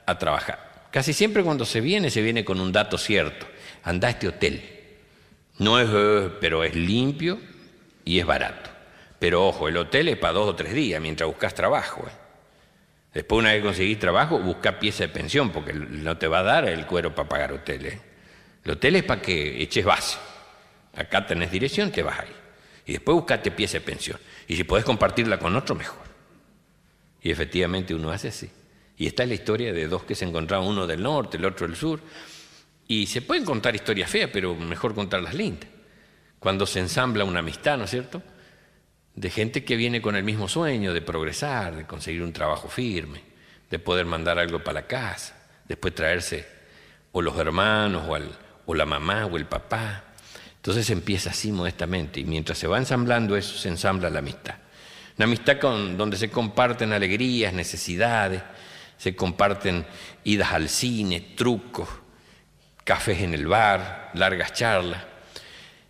[0.07, 0.87] a trabajar.
[0.91, 3.47] Casi siempre cuando se viene, se viene con un dato cierto.
[3.83, 4.63] Anda a este hotel.
[5.59, 7.39] No es, eh, pero es limpio
[8.05, 8.71] y es barato.
[9.19, 12.07] Pero ojo, el hotel es para dos o tres días mientras buscas trabajo.
[12.09, 12.13] eh.
[13.13, 16.69] Después, una vez conseguís trabajo, busca pieza de pensión, porque no te va a dar
[16.69, 17.87] el cuero para pagar hotel.
[17.87, 18.01] eh.
[18.65, 20.19] El hotel es para que eches base.
[20.95, 22.33] Acá tenés dirección, te vas ahí.
[22.87, 24.19] Y después buscate pieza de pensión.
[24.49, 26.05] Y si podés compartirla con otro, mejor.
[27.23, 28.51] Y efectivamente uno hace así.
[28.97, 31.77] Y está la historia de dos que se encontraban, uno del norte, el otro del
[31.77, 32.01] sur.
[32.91, 35.71] Y se pueden contar historias feas, pero mejor contarlas lindas.
[36.41, 38.21] Cuando se ensambla una amistad, ¿no es cierto?
[39.15, 43.23] De gente que viene con el mismo sueño de progresar, de conseguir un trabajo firme,
[43.71, 45.37] de poder mandar algo para la casa,
[45.69, 46.45] después traerse
[47.13, 48.37] o los hermanos o, al-
[48.67, 50.03] o la mamá o el papá.
[50.57, 54.57] Entonces empieza así modestamente y mientras se va ensamblando eso, se ensambla la amistad.
[55.17, 58.43] Una amistad con, donde se comparten alegrías, necesidades,
[58.99, 59.87] se comparten
[60.25, 61.89] idas al cine, trucos,
[62.91, 65.01] cafés en el bar, largas charlas.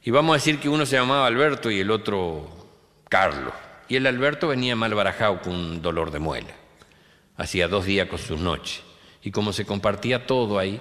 [0.02, 2.46] Y vamos a decir que uno se llamaba Alberto y el otro
[3.08, 3.54] Carlos.
[3.88, 6.54] Y el Alberto venía mal barajado con un dolor de muela.
[7.38, 8.82] Hacía dos días con sus noches.
[9.22, 10.78] Y como se compartía todo ahí,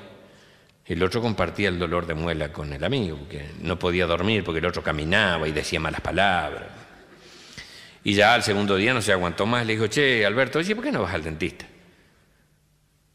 [0.85, 4.59] el otro compartía el dolor de muela con el amigo, porque no podía dormir porque
[4.59, 6.65] el otro caminaba y decía malas palabras.
[8.03, 10.83] Y ya al segundo día no se aguantó más, le dijo, che, Alberto, oye, ¿por
[10.83, 11.65] qué no vas al dentista?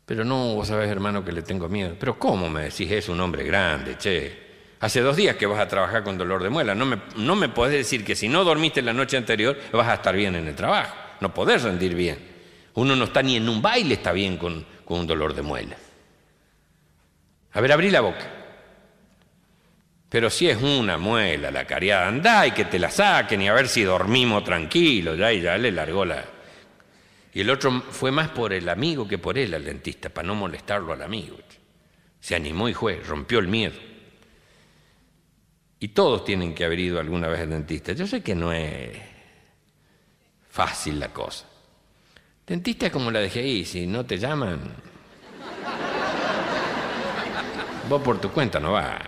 [0.07, 1.97] Pero no, vos sabés, hermano, que le tengo miedo.
[1.99, 4.45] Pero ¿cómo me decís es un hombre grande, che?
[4.81, 6.75] Hace dos días que vas a trabajar con dolor de muela.
[6.75, 9.95] No me, no me podés decir que si no dormiste la noche anterior vas a
[9.95, 10.95] estar bien en el trabajo.
[11.21, 12.19] No podés rendir bien.
[12.75, 15.77] Uno no está ni en un baile, está bien con, con un dolor de muela.
[17.53, 18.31] A ver, abrí la boca.
[20.11, 23.55] Pero si es una muela la cariada, andá y que te la saquen y a
[23.55, 25.17] ver si dormimos tranquilos.
[25.17, 26.23] Ya, y ya le largó la...
[27.35, 30.37] Y el otro fue más por el amigo que por él al dentista, para no
[30.37, 31.37] molestarlo al amigo.
[32.21, 33.75] Se animó y fue, rompió el miedo.
[35.81, 37.93] Y todos tienen que haber ido alguna vez al dentista.
[37.93, 38.97] Yo sé que no es
[40.49, 41.45] fácil la cosa.
[42.47, 44.61] Dentista es como la ahí, si no te llaman,
[47.89, 49.03] vos por tu cuenta no vas.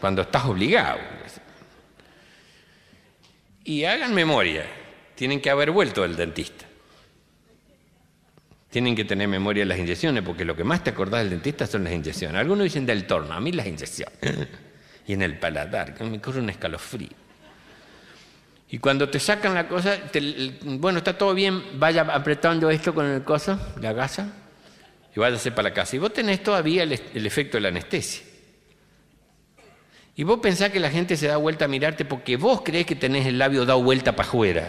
[0.00, 1.00] Cuando estás obligado.
[3.64, 4.66] Y hagan memoria,
[5.14, 6.66] tienen que haber vuelto del dentista.
[8.74, 11.64] Tienen que tener memoria de las inyecciones, porque lo que más te acordás del dentista
[11.64, 12.40] son las inyecciones.
[12.40, 14.18] Algunos dicen del torno, a mí las inyecciones.
[15.06, 17.10] y en el paladar, me corre un escalofrío.
[18.70, 23.06] Y cuando te sacan la cosa, te- bueno, está todo bien, vaya apretando esto con
[23.06, 24.32] el coso, la gasa,
[25.14, 25.94] y váyase para la casa.
[25.94, 28.24] Y vos tenés todavía el, el efecto de la anestesia.
[30.16, 32.96] Y vos pensás que la gente se da vuelta a mirarte porque vos creés que
[32.96, 34.68] tenés el labio dado vuelta para afuera.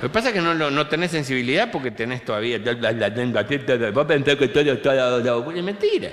[0.00, 2.58] Lo que pasa es que no, no tenés sensibilidad porque tenés todavía...
[3.92, 4.94] Vos pensás que todo está.
[5.54, 6.10] Es mentira.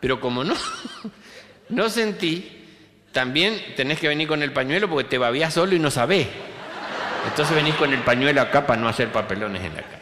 [0.00, 0.54] Pero como no,
[1.68, 2.66] no sentí,
[3.12, 6.26] también tenés que venir con el pañuelo porque te babías solo y no sabés.
[7.28, 10.00] Entonces venís con el pañuelo acá para no hacer papelones en la cara.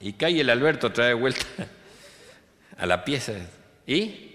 [0.00, 1.44] Y cae el Alberto trae de vuelta
[2.78, 3.32] a la pieza.
[3.86, 4.32] ¿Y?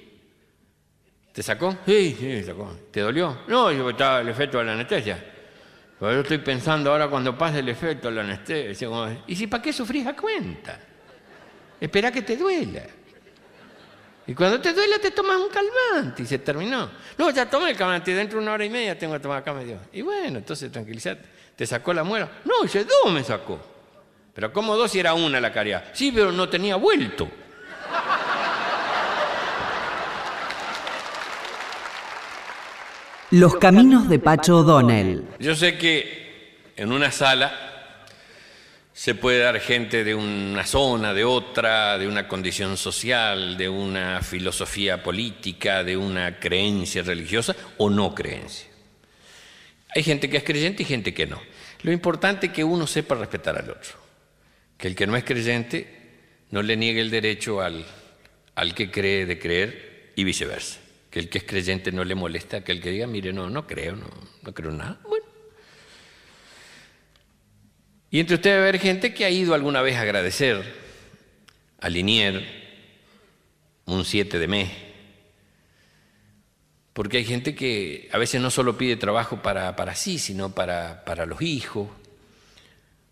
[1.34, 1.76] ¿Te sacó?
[1.88, 2.78] Sí, sí, sacó.
[2.91, 3.39] ¿Te dolió?
[3.47, 5.38] No, yo estaba el efecto de la anestesia.
[6.00, 8.88] Pero yo estoy pensando ahora cuando pase el efecto de la anestesia.
[8.88, 10.80] como, ¿Y si para qué sufrís a cuenta?
[11.80, 12.84] Espera que te duela.
[14.28, 16.89] Y cuando te duela te tomas un calmante y se terminó.
[17.18, 19.54] No, ya tomé el calmante, dentro de una hora y media tengo que tomar acá
[19.54, 19.80] medio.
[19.91, 21.28] Y bueno, entonces tranquilízate.
[21.56, 22.30] ¿Te sacó la muela?
[22.45, 23.60] No, dice dos me sacó.
[24.34, 25.86] Pero ¿cómo dos si era una la caridad?
[25.91, 27.30] Sí, pero no tenía vuelto.
[33.32, 35.23] Los caminos de Pacho O'Donnell.
[35.39, 38.05] Yo sé que en una sala
[38.91, 44.23] se puede dar gente de una zona, de otra, de una condición social, de una
[44.23, 48.67] filosofía política, de una creencia religiosa o no creencia.
[49.95, 51.39] Hay gente que es creyente y gente que no.
[51.84, 53.91] Lo importante es que uno sepa respetar al otro.
[54.75, 55.88] Que el que no es creyente
[56.49, 57.86] no le niegue el derecho al,
[58.55, 60.80] al que cree de creer y viceversa.
[61.10, 63.66] Que el que es creyente no le molesta que el que diga, mire, no, no
[63.66, 64.07] creo, no,
[64.43, 64.99] no creo nada.
[65.03, 65.26] Bueno.
[68.12, 70.64] Y entre ustedes va a haber gente que ha ido alguna vez a agradecer
[71.80, 72.43] a Linier
[73.86, 74.70] un 7 de mes.
[76.93, 81.05] Porque hay gente que a veces no solo pide trabajo para, para sí, sino para,
[81.05, 81.88] para los hijos,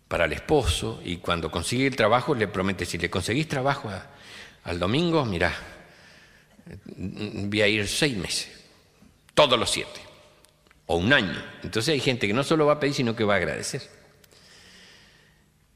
[0.08, 3.90] para el esposo, y cuando consigue el trabajo le promete, si le conseguís trabajo
[4.64, 5.54] al domingo, mirá,
[6.96, 8.48] voy a ir seis meses,
[9.34, 10.00] todos los siete,
[10.86, 11.42] o un año.
[11.62, 13.82] Entonces hay gente que no solo va a pedir, sino que va a agradecer.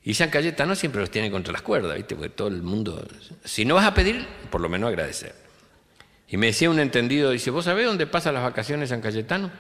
[0.04, 2.16] Y San Cayetano siempre los tiene contra las cuerdas, ¿viste?
[2.16, 3.06] Porque todo el mundo,
[3.44, 5.34] si no vas a pedir, por lo menos agradecer.
[6.26, 9.50] Y me decía un entendido, dice, ¿vos sabés dónde pasan las vacaciones San Cayetano?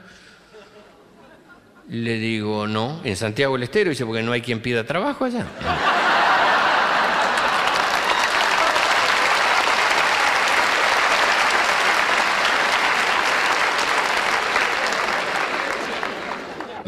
[1.88, 5.46] Le digo, no, en Santiago del Estero, dice, porque no hay quien pida trabajo allá.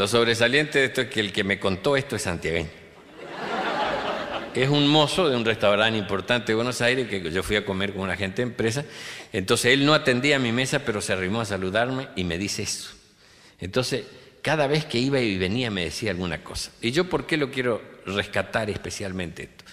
[0.04, 2.68] Lo sobresaliente de esto es que el que me contó esto es santiagueño.
[4.54, 7.94] Es un mozo de un restaurante importante de Buenos Aires que yo fui a comer
[7.94, 8.84] con una gente de empresa.
[9.32, 12.64] Entonces él no atendía a mi mesa, pero se arrimó a saludarme y me dice
[12.64, 12.90] eso.
[13.58, 14.04] Entonces,
[14.42, 16.70] cada vez que iba y venía me decía alguna cosa.
[16.82, 19.64] ¿Y yo por qué lo quiero rescatar especialmente esto?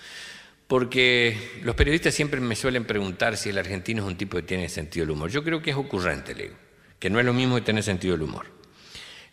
[0.65, 4.69] Porque los periodistas siempre me suelen preguntar si el argentino es un tipo que tiene
[4.69, 5.29] sentido del humor.
[5.29, 6.51] Yo creo que es ocurrente, le
[6.99, 8.60] que no es lo mismo que tener sentido del humor.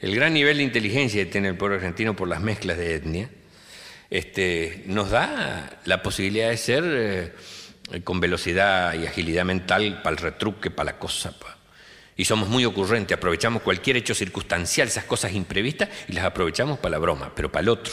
[0.01, 3.28] El gran nivel de inteligencia que tiene el pueblo argentino por las mezclas de etnia
[4.11, 10.22] este, nos da la posibilidad de ser eh, con velocidad y agilidad mental para el
[10.22, 11.34] retruque, para la cosa.
[12.16, 16.92] Y somos muy ocurrentes, aprovechamos cualquier hecho circunstancial, esas cosas imprevistas, y las aprovechamos para
[16.92, 17.92] la broma, pero para el otro.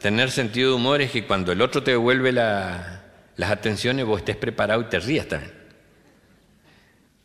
[0.00, 4.36] Tener sentido de humor es que cuando el otro te devuelve las atenciones, vos estés
[4.36, 5.57] preparado y te rías también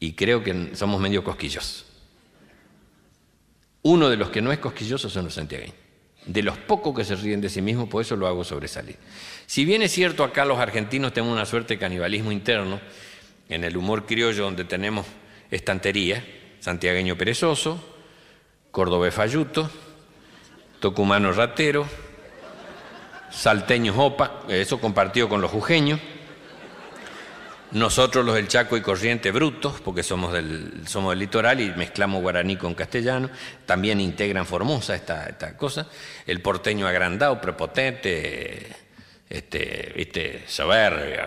[0.04, 1.86] y creo que somos medio cosquillosos.
[3.84, 5.78] Uno de los que no es cosquilloso son los santiagueños.
[6.26, 8.98] De los pocos que se ríen de sí mismos, por eso lo hago sobresalir.
[9.46, 12.82] Si bien es cierto, acá los argentinos tenemos una suerte de canibalismo interno,
[13.48, 15.06] en el humor criollo donde tenemos
[15.50, 16.22] estantería,
[16.60, 17.82] santiagueño perezoso,
[18.72, 19.72] cordobés falluto,
[20.82, 21.88] tucumano ratero,
[23.32, 26.02] salteño opa, eso compartido con los jujeños,
[27.74, 32.22] nosotros los del Chaco y Corriente brutos, porque somos del, somos del litoral y mezclamos
[32.22, 33.30] guaraní con castellano,
[33.66, 35.88] también integran Formosa esta, esta cosa.
[36.26, 38.68] El porteño agrandado, prepotente,
[39.30, 41.24] este, este, soberbio.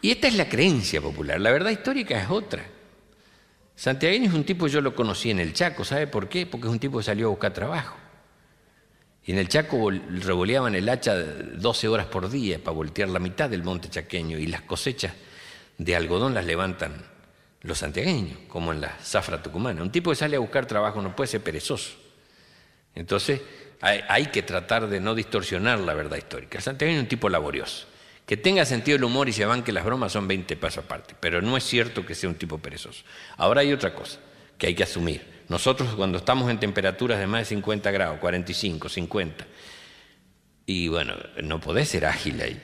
[0.00, 2.64] Y esta es la creencia popular, la verdad histórica es otra.
[3.76, 6.46] Santiago es un tipo, yo lo conocí en el Chaco, ¿sabe por qué?
[6.46, 7.96] Porque es un tipo que salió a buscar trabajo.
[9.26, 13.48] Y en el Chaco revoleaban el hacha 12 horas por día para voltear la mitad
[13.48, 15.14] del monte chaqueño y las cosechas
[15.78, 16.92] de algodón las levantan
[17.62, 19.82] los santiagueños, como en la zafra tucumana.
[19.82, 21.94] Un tipo que sale a buscar trabajo no puede ser perezoso.
[22.94, 23.40] Entonces
[23.80, 26.58] hay, que tratar de no distorsionar la verdad histórica.
[26.58, 27.86] El santiagueño es un tipo laborioso.
[28.26, 31.14] Que tenga sentido el humor y se van que las bromas son 20 pasos aparte,
[31.18, 33.04] pero no es cierto que sea un tipo perezoso.
[33.36, 34.18] Ahora hay otra cosa
[34.56, 35.33] que hay que asumir.
[35.48, 39.46] Nosotros cuando estamos en temperaturas de más de 50 grados, 45, 50,
[40.66, 42.60] y bueno, no podés ser ágil ahí.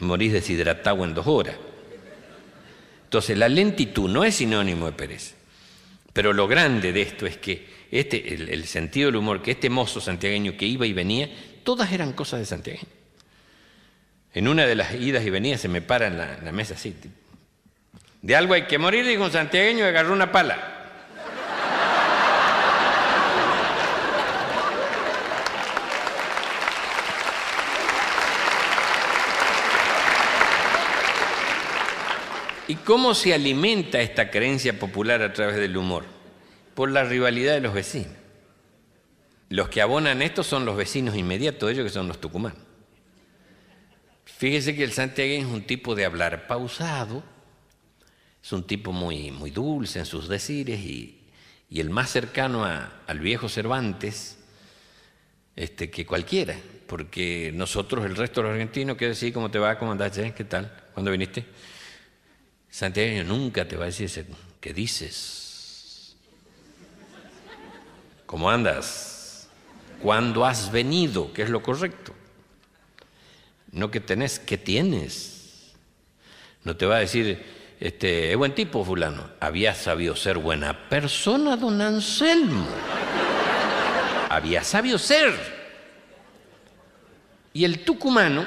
[0.00, 1.56] Morís deshidratado en dos horas.
[3.04, 5.34] Entonces, la lentitud no es sinónimo de pereza.
[6.12, 10.00] Pero lo grande de esto es que este, el, sentido del humor, que este mozo
[10.00, 11.28] santiagueño que iba y venía,
[11.64, 12.80] todas eran cosas de Santiago.
[14.32, 16.94] En una de las idas y venidas se me para en la, la mesa así,
[18.22, 20.76] de algo hay que morir, dijo un santiagueño y agarró una pala.
[32.68, 36.04] ¿Y cómo se alimenta esta creencia popular a través del humor?
[36.76, 38.12] Por la rivalidad de los vecinos.
[39.48, 42.60] Los que abonan esto son los vecinos inmediatos, ellos que son los tucumanos.
[44.24, 47.24] Fíjese que el santiagueño es un tipo de hablar pausado,
[48.42, 51.16] es un tipo muy, muy dulce en sus decires y,
[51.70, 54.38] el más cercano al viejo Cervantes
[55.54, 56.56] este, que cualquiera,
[56.88, 59.32] porque nosotros, el resto de los argentinos, ¿qué decir?
[59.32, 59.78] ¿Cómo te va?
[59.78, 60.18] ¿Cómo andás?
[60.36, 60.72] ¿Qué tal?
[60.92, 61.44] ¿Cuándo viniste?
[62.68, 64.26] Santiago nunca te va a decir
[64.60, 66.16] qué dices.
[68.26, 69.48] ¿Cómo andas?
[70.00, 71.32] ¿Cuándo has venido?
[71.32, 72.14] ¿Qué es lo correcto?
[73.72, 75.72] No que tenés, ¿qué tienes?
[76.64, 77.44] No te va a decir,
[77.80, 79.30] este, es buen tipo fulano.
[79.40, 82.66] Había sabido ser buena persona, don Anselmo.
[84.28, 85.32] Había sabido ser.
[87.54, 88.46] Y el tucumano,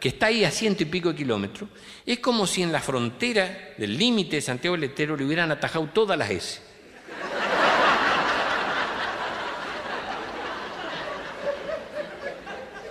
[0.00, 1.70] que está ahí a ciento y pico de kilómetros,
[2.04, 5.86] es como si en la frontera del límite de Santiago del Estero le hubieran atajado
[5.86, 6.60] todas las S.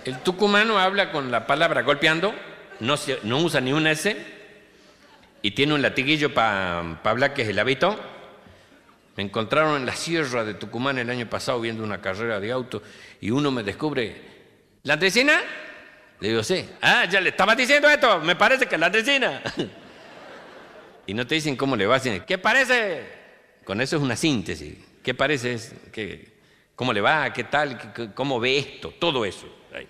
[0.06, 2.34] El tucumano habla con la palabra golpeando,
[2.80, 4.41] no, no usa ni una S,
[5.42, 7.98] y tiene un latiguillo para hablar que es el hábito.
[9.16, 12.82] Me encontraron en la sierra de Tucumán el año pasado viendo una carrera de auto
[13.20, 14.16] y uno me descubre,
[14.84, 14.96] ¿la?
[14.96, 16.66] Le digo, sí.
[16.80, 19.42] Ah, ya le estaba diciendo esto, me parece que la resina.
[21.06, 23.02] y no te dicen cómo le va, sino, ¿qué parece?
[23.64, 24.76] Con eso es una síntesis.
[25.02, 25.58] ¿Qué parece?
[25.90, 26.32] ¿Qué,
[26.76, 27.32] ¿Cómo le va?
[27.32, 28.12] ¿Qué tal?
[28.14, 28.94] ¿Cómo ve esto?
[28.98, 29.46] Todo eso.
[29.74, 29.88] Ahí.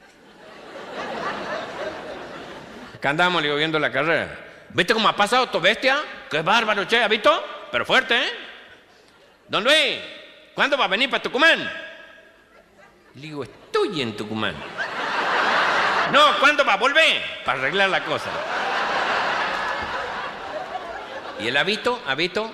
[2.97, 4.52] Acá andamos, le digo, viendo la carrera.
[4.75, 5.99] ¿Viste cómo ha pasado tu bestia?
[6.31, 7.03] ¡Qué bárbaro, che!
[7.03, 7.45] ¿Ha visto?
[7.71, 8.33] Pero fuerte, ¿eh?
[9.49, 9.99] Don Luis,
[10.55, 11.59] ¿cuándo va a venir para Tucumán?
[13.15, 14.55] Le digo, estoy en Tucumán.
[16.11, 17.23] No, ¿cuándo va a volver?
[17.45, 18.31] Para arreglar la cosa.
[21.41, 22.01] ¿Y el habito?
[22.07, 22.51] ¿Habito?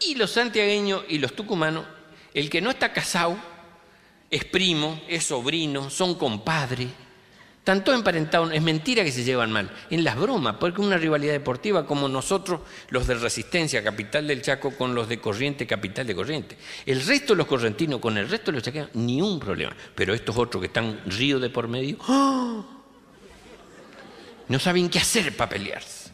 [0.00, 1.86] Y los santiagueños y los tucumanos,
[2.34, 3.36] el que no está casado,
[4.30, 6.88] es primo, es sobrino, son compadres,
[7.64, 11.86] tanto emparentados, es mentira que se llevan mal, en las bromas, porque una rivalidad deportiva
[11.86, 12.60] como nosotros,
[12.90, 16.58] los de Resistencia, capital del Chaco, con los de Corriente, capital de Corriente.
[16.84, 19.74] El resto de los correntinos con el resto de los chaqueños, ni un problema.
[19.94, 22.62] Pero estos otros que están río de por medio, ¡ah!
[24.46, 26.12] no saben qué hacer para pelearse.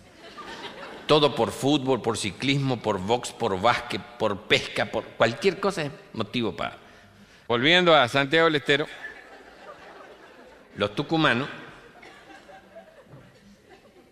[1.06, 5.90] Todo por fútbol, por ciclismo, por box, por básquet, por pesca, por cualquier cosa es
[6.12, 6.78] motivo para...
[7.48, 8.86] Volviendo a Santiago del Estero,
[10.80, 11.46] los tucumanos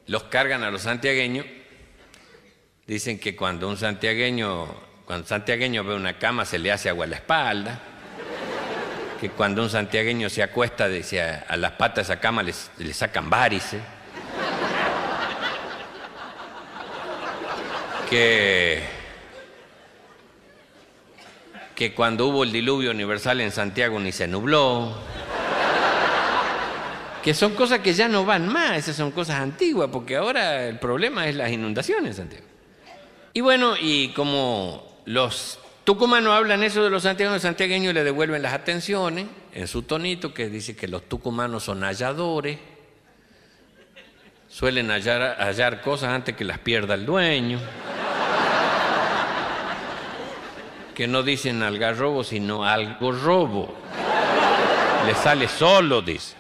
[0.07, 1.47] los cargan a los santiagueños.
[2.87, 4.67] Dicen que cuando un santiagueño,
[5.07, 7.81] cuando santiagueño ve una cama se le hace agua a la espalda.
[9.19, 13.31] Que cuando un santiagueño se acuesta, dice, a, las patas de esa cama le sacan
[13.31, 13.81] varices.
[18.11, 18.83] Que,
[21.75, 24.95] que cuando hubo el diluvio universal en Santiago ni se nubló
[27.29, 30.79] que son cosas que ya no van más, esas son cosas antiguas, porque ahora el
[30.79, 32.47] problema es las inundaciones, Santiago.
[33.35, 38.41] Y bueno, y como los tucumanos hablan eso de los santiagueños, los santiagueños le devuelven
[38.41, 42.59] las atenciones en su tonito, que dice que los tucumanos son halladores,
[44.49, 47.61] suelen hallar, hallar cosas antes que las pierda el dueño,
[50.95, 53.75] que no dicen algarrobo, sino algo robo.
[55.05, 56.39] Le sale solo, dice.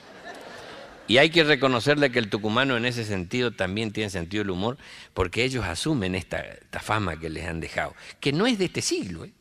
[1.08, 4.76] Y hay que reconocerle que el tucumano en ese sentido también tiene sentido del humor,
[5.14, 6.44] porque ellos asumen esta,
[6.80, 9.24] fama que les han dejado, que no es de este siglo.
[9.24, 9.32] ¿eh?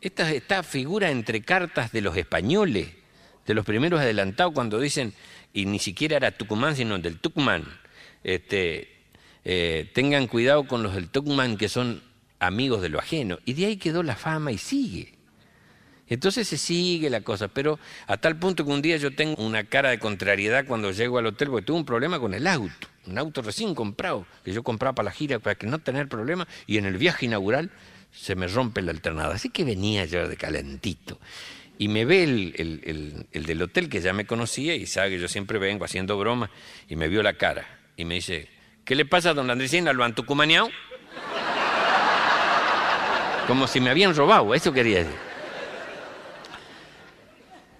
[0.00, 2.88] Esta, esta figura entre cartas de los españoles,
[3.46, 5.14] de los primeros adelantados, cuando dicen,
[5.52, 7.64] y ni siquiera era Tucumán, sino del Tucumán,
[8.24, 8.98] este,
[9.44, 12.02] eh, tengan cuidado con los del Tucumán que son
[12.40, 13.38] amigos de lo ajeno.
[13.44, 15.17] Y de ahí quedó la fama y sigue.
[16.08, 19.64] Entonces se sigue la cosa, pero a tal punto que un día yo tengo una
[19.64, 23.18] cara de contrariedad cuando llego al hotel porque tuve un problema con el auto, un
[23.18, 26.78] auto recién comprado, que yo compraba para la gira para que no tener problema, y
[26.78, 27.70] en el viaje inaugural
[28.10, 29.34] se me rompe la alternada.
[29.34, 31.18] Así que venía yo de calentito.
[31.80, 35.58] Y me ve el, del hotel que ya me conocía y sabe que yo siempre
[35.58, 36.50] vengo haciendo broma,
[36.88, 38.48] y me vio la cara y me dice,
[38.84, 39.92] ¿qué le pasa a don Andresina?
[39.92, 40.70] ¿Lo han tucumaneado?
[43.46, 45.27] Como si me habían robado, eso quería decir.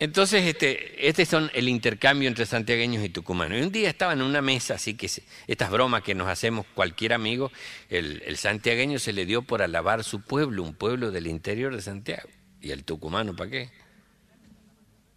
[0.00, 3.58] Entonces, este, este son el intercambio entre santiagueños y tucumanos.
[3.58, 5.10] Y un día estaba en una mesa, así que
[5.48, 7.50] estas bromas que nos hacemos cualquier amigo,
[7.90, 12.28] el, santiagueño se le dio por alabar su pueblo, un pueblo del interior de Santiago.
[12.60, 13.70] ¿Y el tucumano para qué?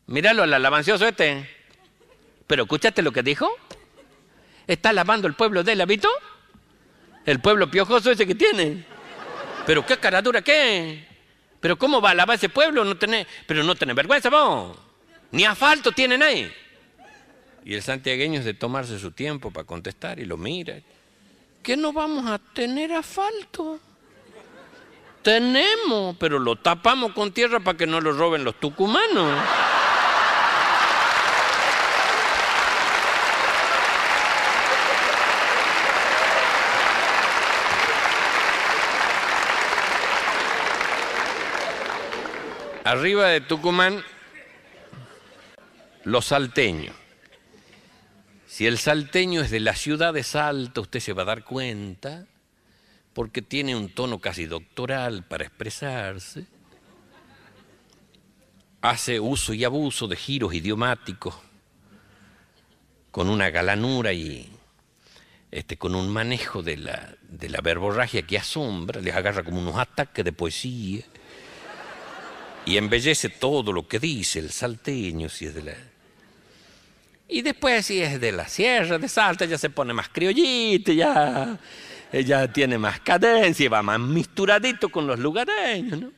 [0.07, 1.47] Míralo, al alabancioso este.
[2.47, 3.49] Pero escúchate lo que dijo.
[4.65, 6.09] Está alabando el pueblo de él, ¿habito?
[7.25, 8.83] El pueblo piojoso ese que tiene.
[9.67, 11.10] Pero qué caradura, ¿qué?
[11.61, 12.83] Pero ¿cómo va a alabar ese pueblo?
[12.83, 14.75] No tenés, pero no tenés vergüenza vos.
[15.31, 16.51] Ni asfalto tienen ahí.
[17.63, 20.79] Y el santiagueño es de tomarse su tiempo para contestar y lo mira.
[21.61, 23.79] ¿Qué no vamos a tener asfalto?
[25.21, 29.39] Tenemos, pero lo tapamos con tierra para que no lo roben los tucumanos.
[42.83, 44.03] Arriba de Tucumán,
[46.03, 46.95] los salteños.
[48.47, 52.25] Si el salteño es de la ciudad de Salta, usted se va a dar cuenta,
[53.13, 56.47] porque tiene un tono casi doctoral para expresarse,
[58.81, 61.35] hace uso y abuso de giros idiomáticos,
[63.11, 64.51] con una galanura y
[65.51, 69.77] este, con un manejo de la, de la verborragia que asombra, les agarra como unos
[69.77, 71.03] ataques de poesía
[72.65, 75.73] y embellece todo lo que dice el salteño, si es de la...
[77.27, 81.57] Y después si es de la sierra de Salta, ya se pone más criollito, ya,
[82.11, 86.11] ya tiene más cadencia, va más misturadito con los lugareños, ¿no?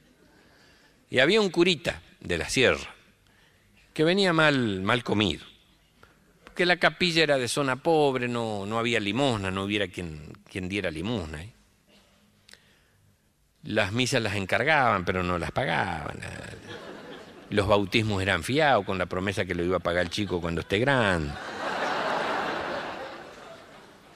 [1.12, 2.96] Y había un curita de la sierra
[3.94, 5.46] que venía mal, mal comido.
[6.44, 10.68] Porque la capilla era de zona pobre, no, no había limosna, no hubiera quien, quien
[10.68, 11.44] diera limosna.
[11.44, 11.54] ¿eh?
[13.64, 16.20] Las misas las encargaban, pero no las pagaban.
[17.50, 20.62] Los bautismos eran fiados con la promesa que lo iba a pagar el chico cuando
[20.62, 21.34] esté grande.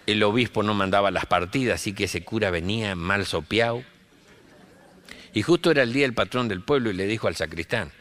[0.06, 3.84] El obispo no mandaba las partidas, así que ese cura venía mal sopeado.
[5.34, 7.92] Y justo era el día del patrón del pueblo y le dijo al sacristán,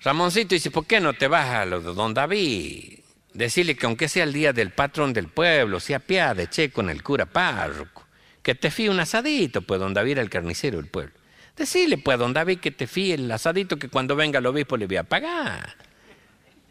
[0.00, 3.00] Ramoncito dice, ¿por qué no te vas a de don David?
[3.34, 7.02] Decirle que aunque sea el día del patrón del pueblo, sea piade, che con el
[7.02, 8.04] cura párroco,
[8.42, 11.14] que te fíe un asadito, pues don David era el carnicero del pueblo.
[11.56, 14.76] Decirle pues a don David que te fíe el asadito que cuando venga el obispo
[14.76, 15.76] le voy a pagar.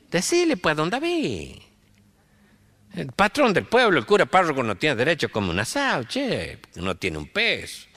[0.09, 1.55] Decirle pues a don David.
[2.93, 6.95] El patrón del pueblo, el cura párroco, no tiene derecho como un asado, che, no
[6.95, 7.87] tiene un peso.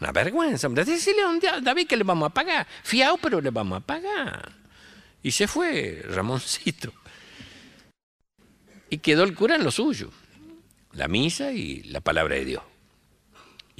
[0.00, 0.84] Una vergüenza, hombre.
[0.84, 2.66] Decirle a David que le vamos a pagar.
[2.82, 4.52] Fiao, pero le vamos a pagar.
[5.22, 6.92] Y se fue Ramoncito.
[8.88, 10.10] Y quedó el cura en lo suyo.
[10.92, 12.62] La misa y la palabra de Dios.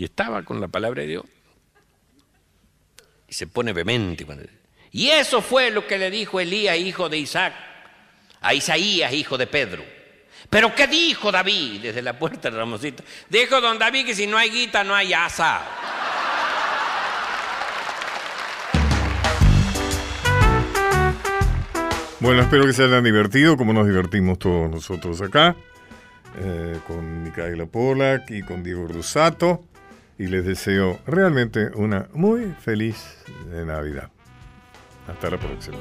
[0.00, 1.24] Y estaba con la palabra de Dios.
[3.28, 4.26] Y se pone vehemente.
[4.92, 7.52] Y eso fue lo que le dijo Elías, hijo de Isaac,
[8.40, 9.84] a Isaías, hijo de Pedro.
[10.48, 13.04] Pero ¿qué dijo David desde la puerta de Ramoncito?
[13.28, 15.60] Dijo don David que si no hay guita no hay asa.
[22.20, 25.56] Bueno, espero que se hayan divertido como nos divertimos todos nosotros acá,
[26.38, 29.66] eh, con Micaela Polak y con Diego Rusato,
[30.20, 33.24] y les deseo realmente una muy feliz
[33.64, 34.10] Navidad.
[35.08, 35.78] Hasta la próxima.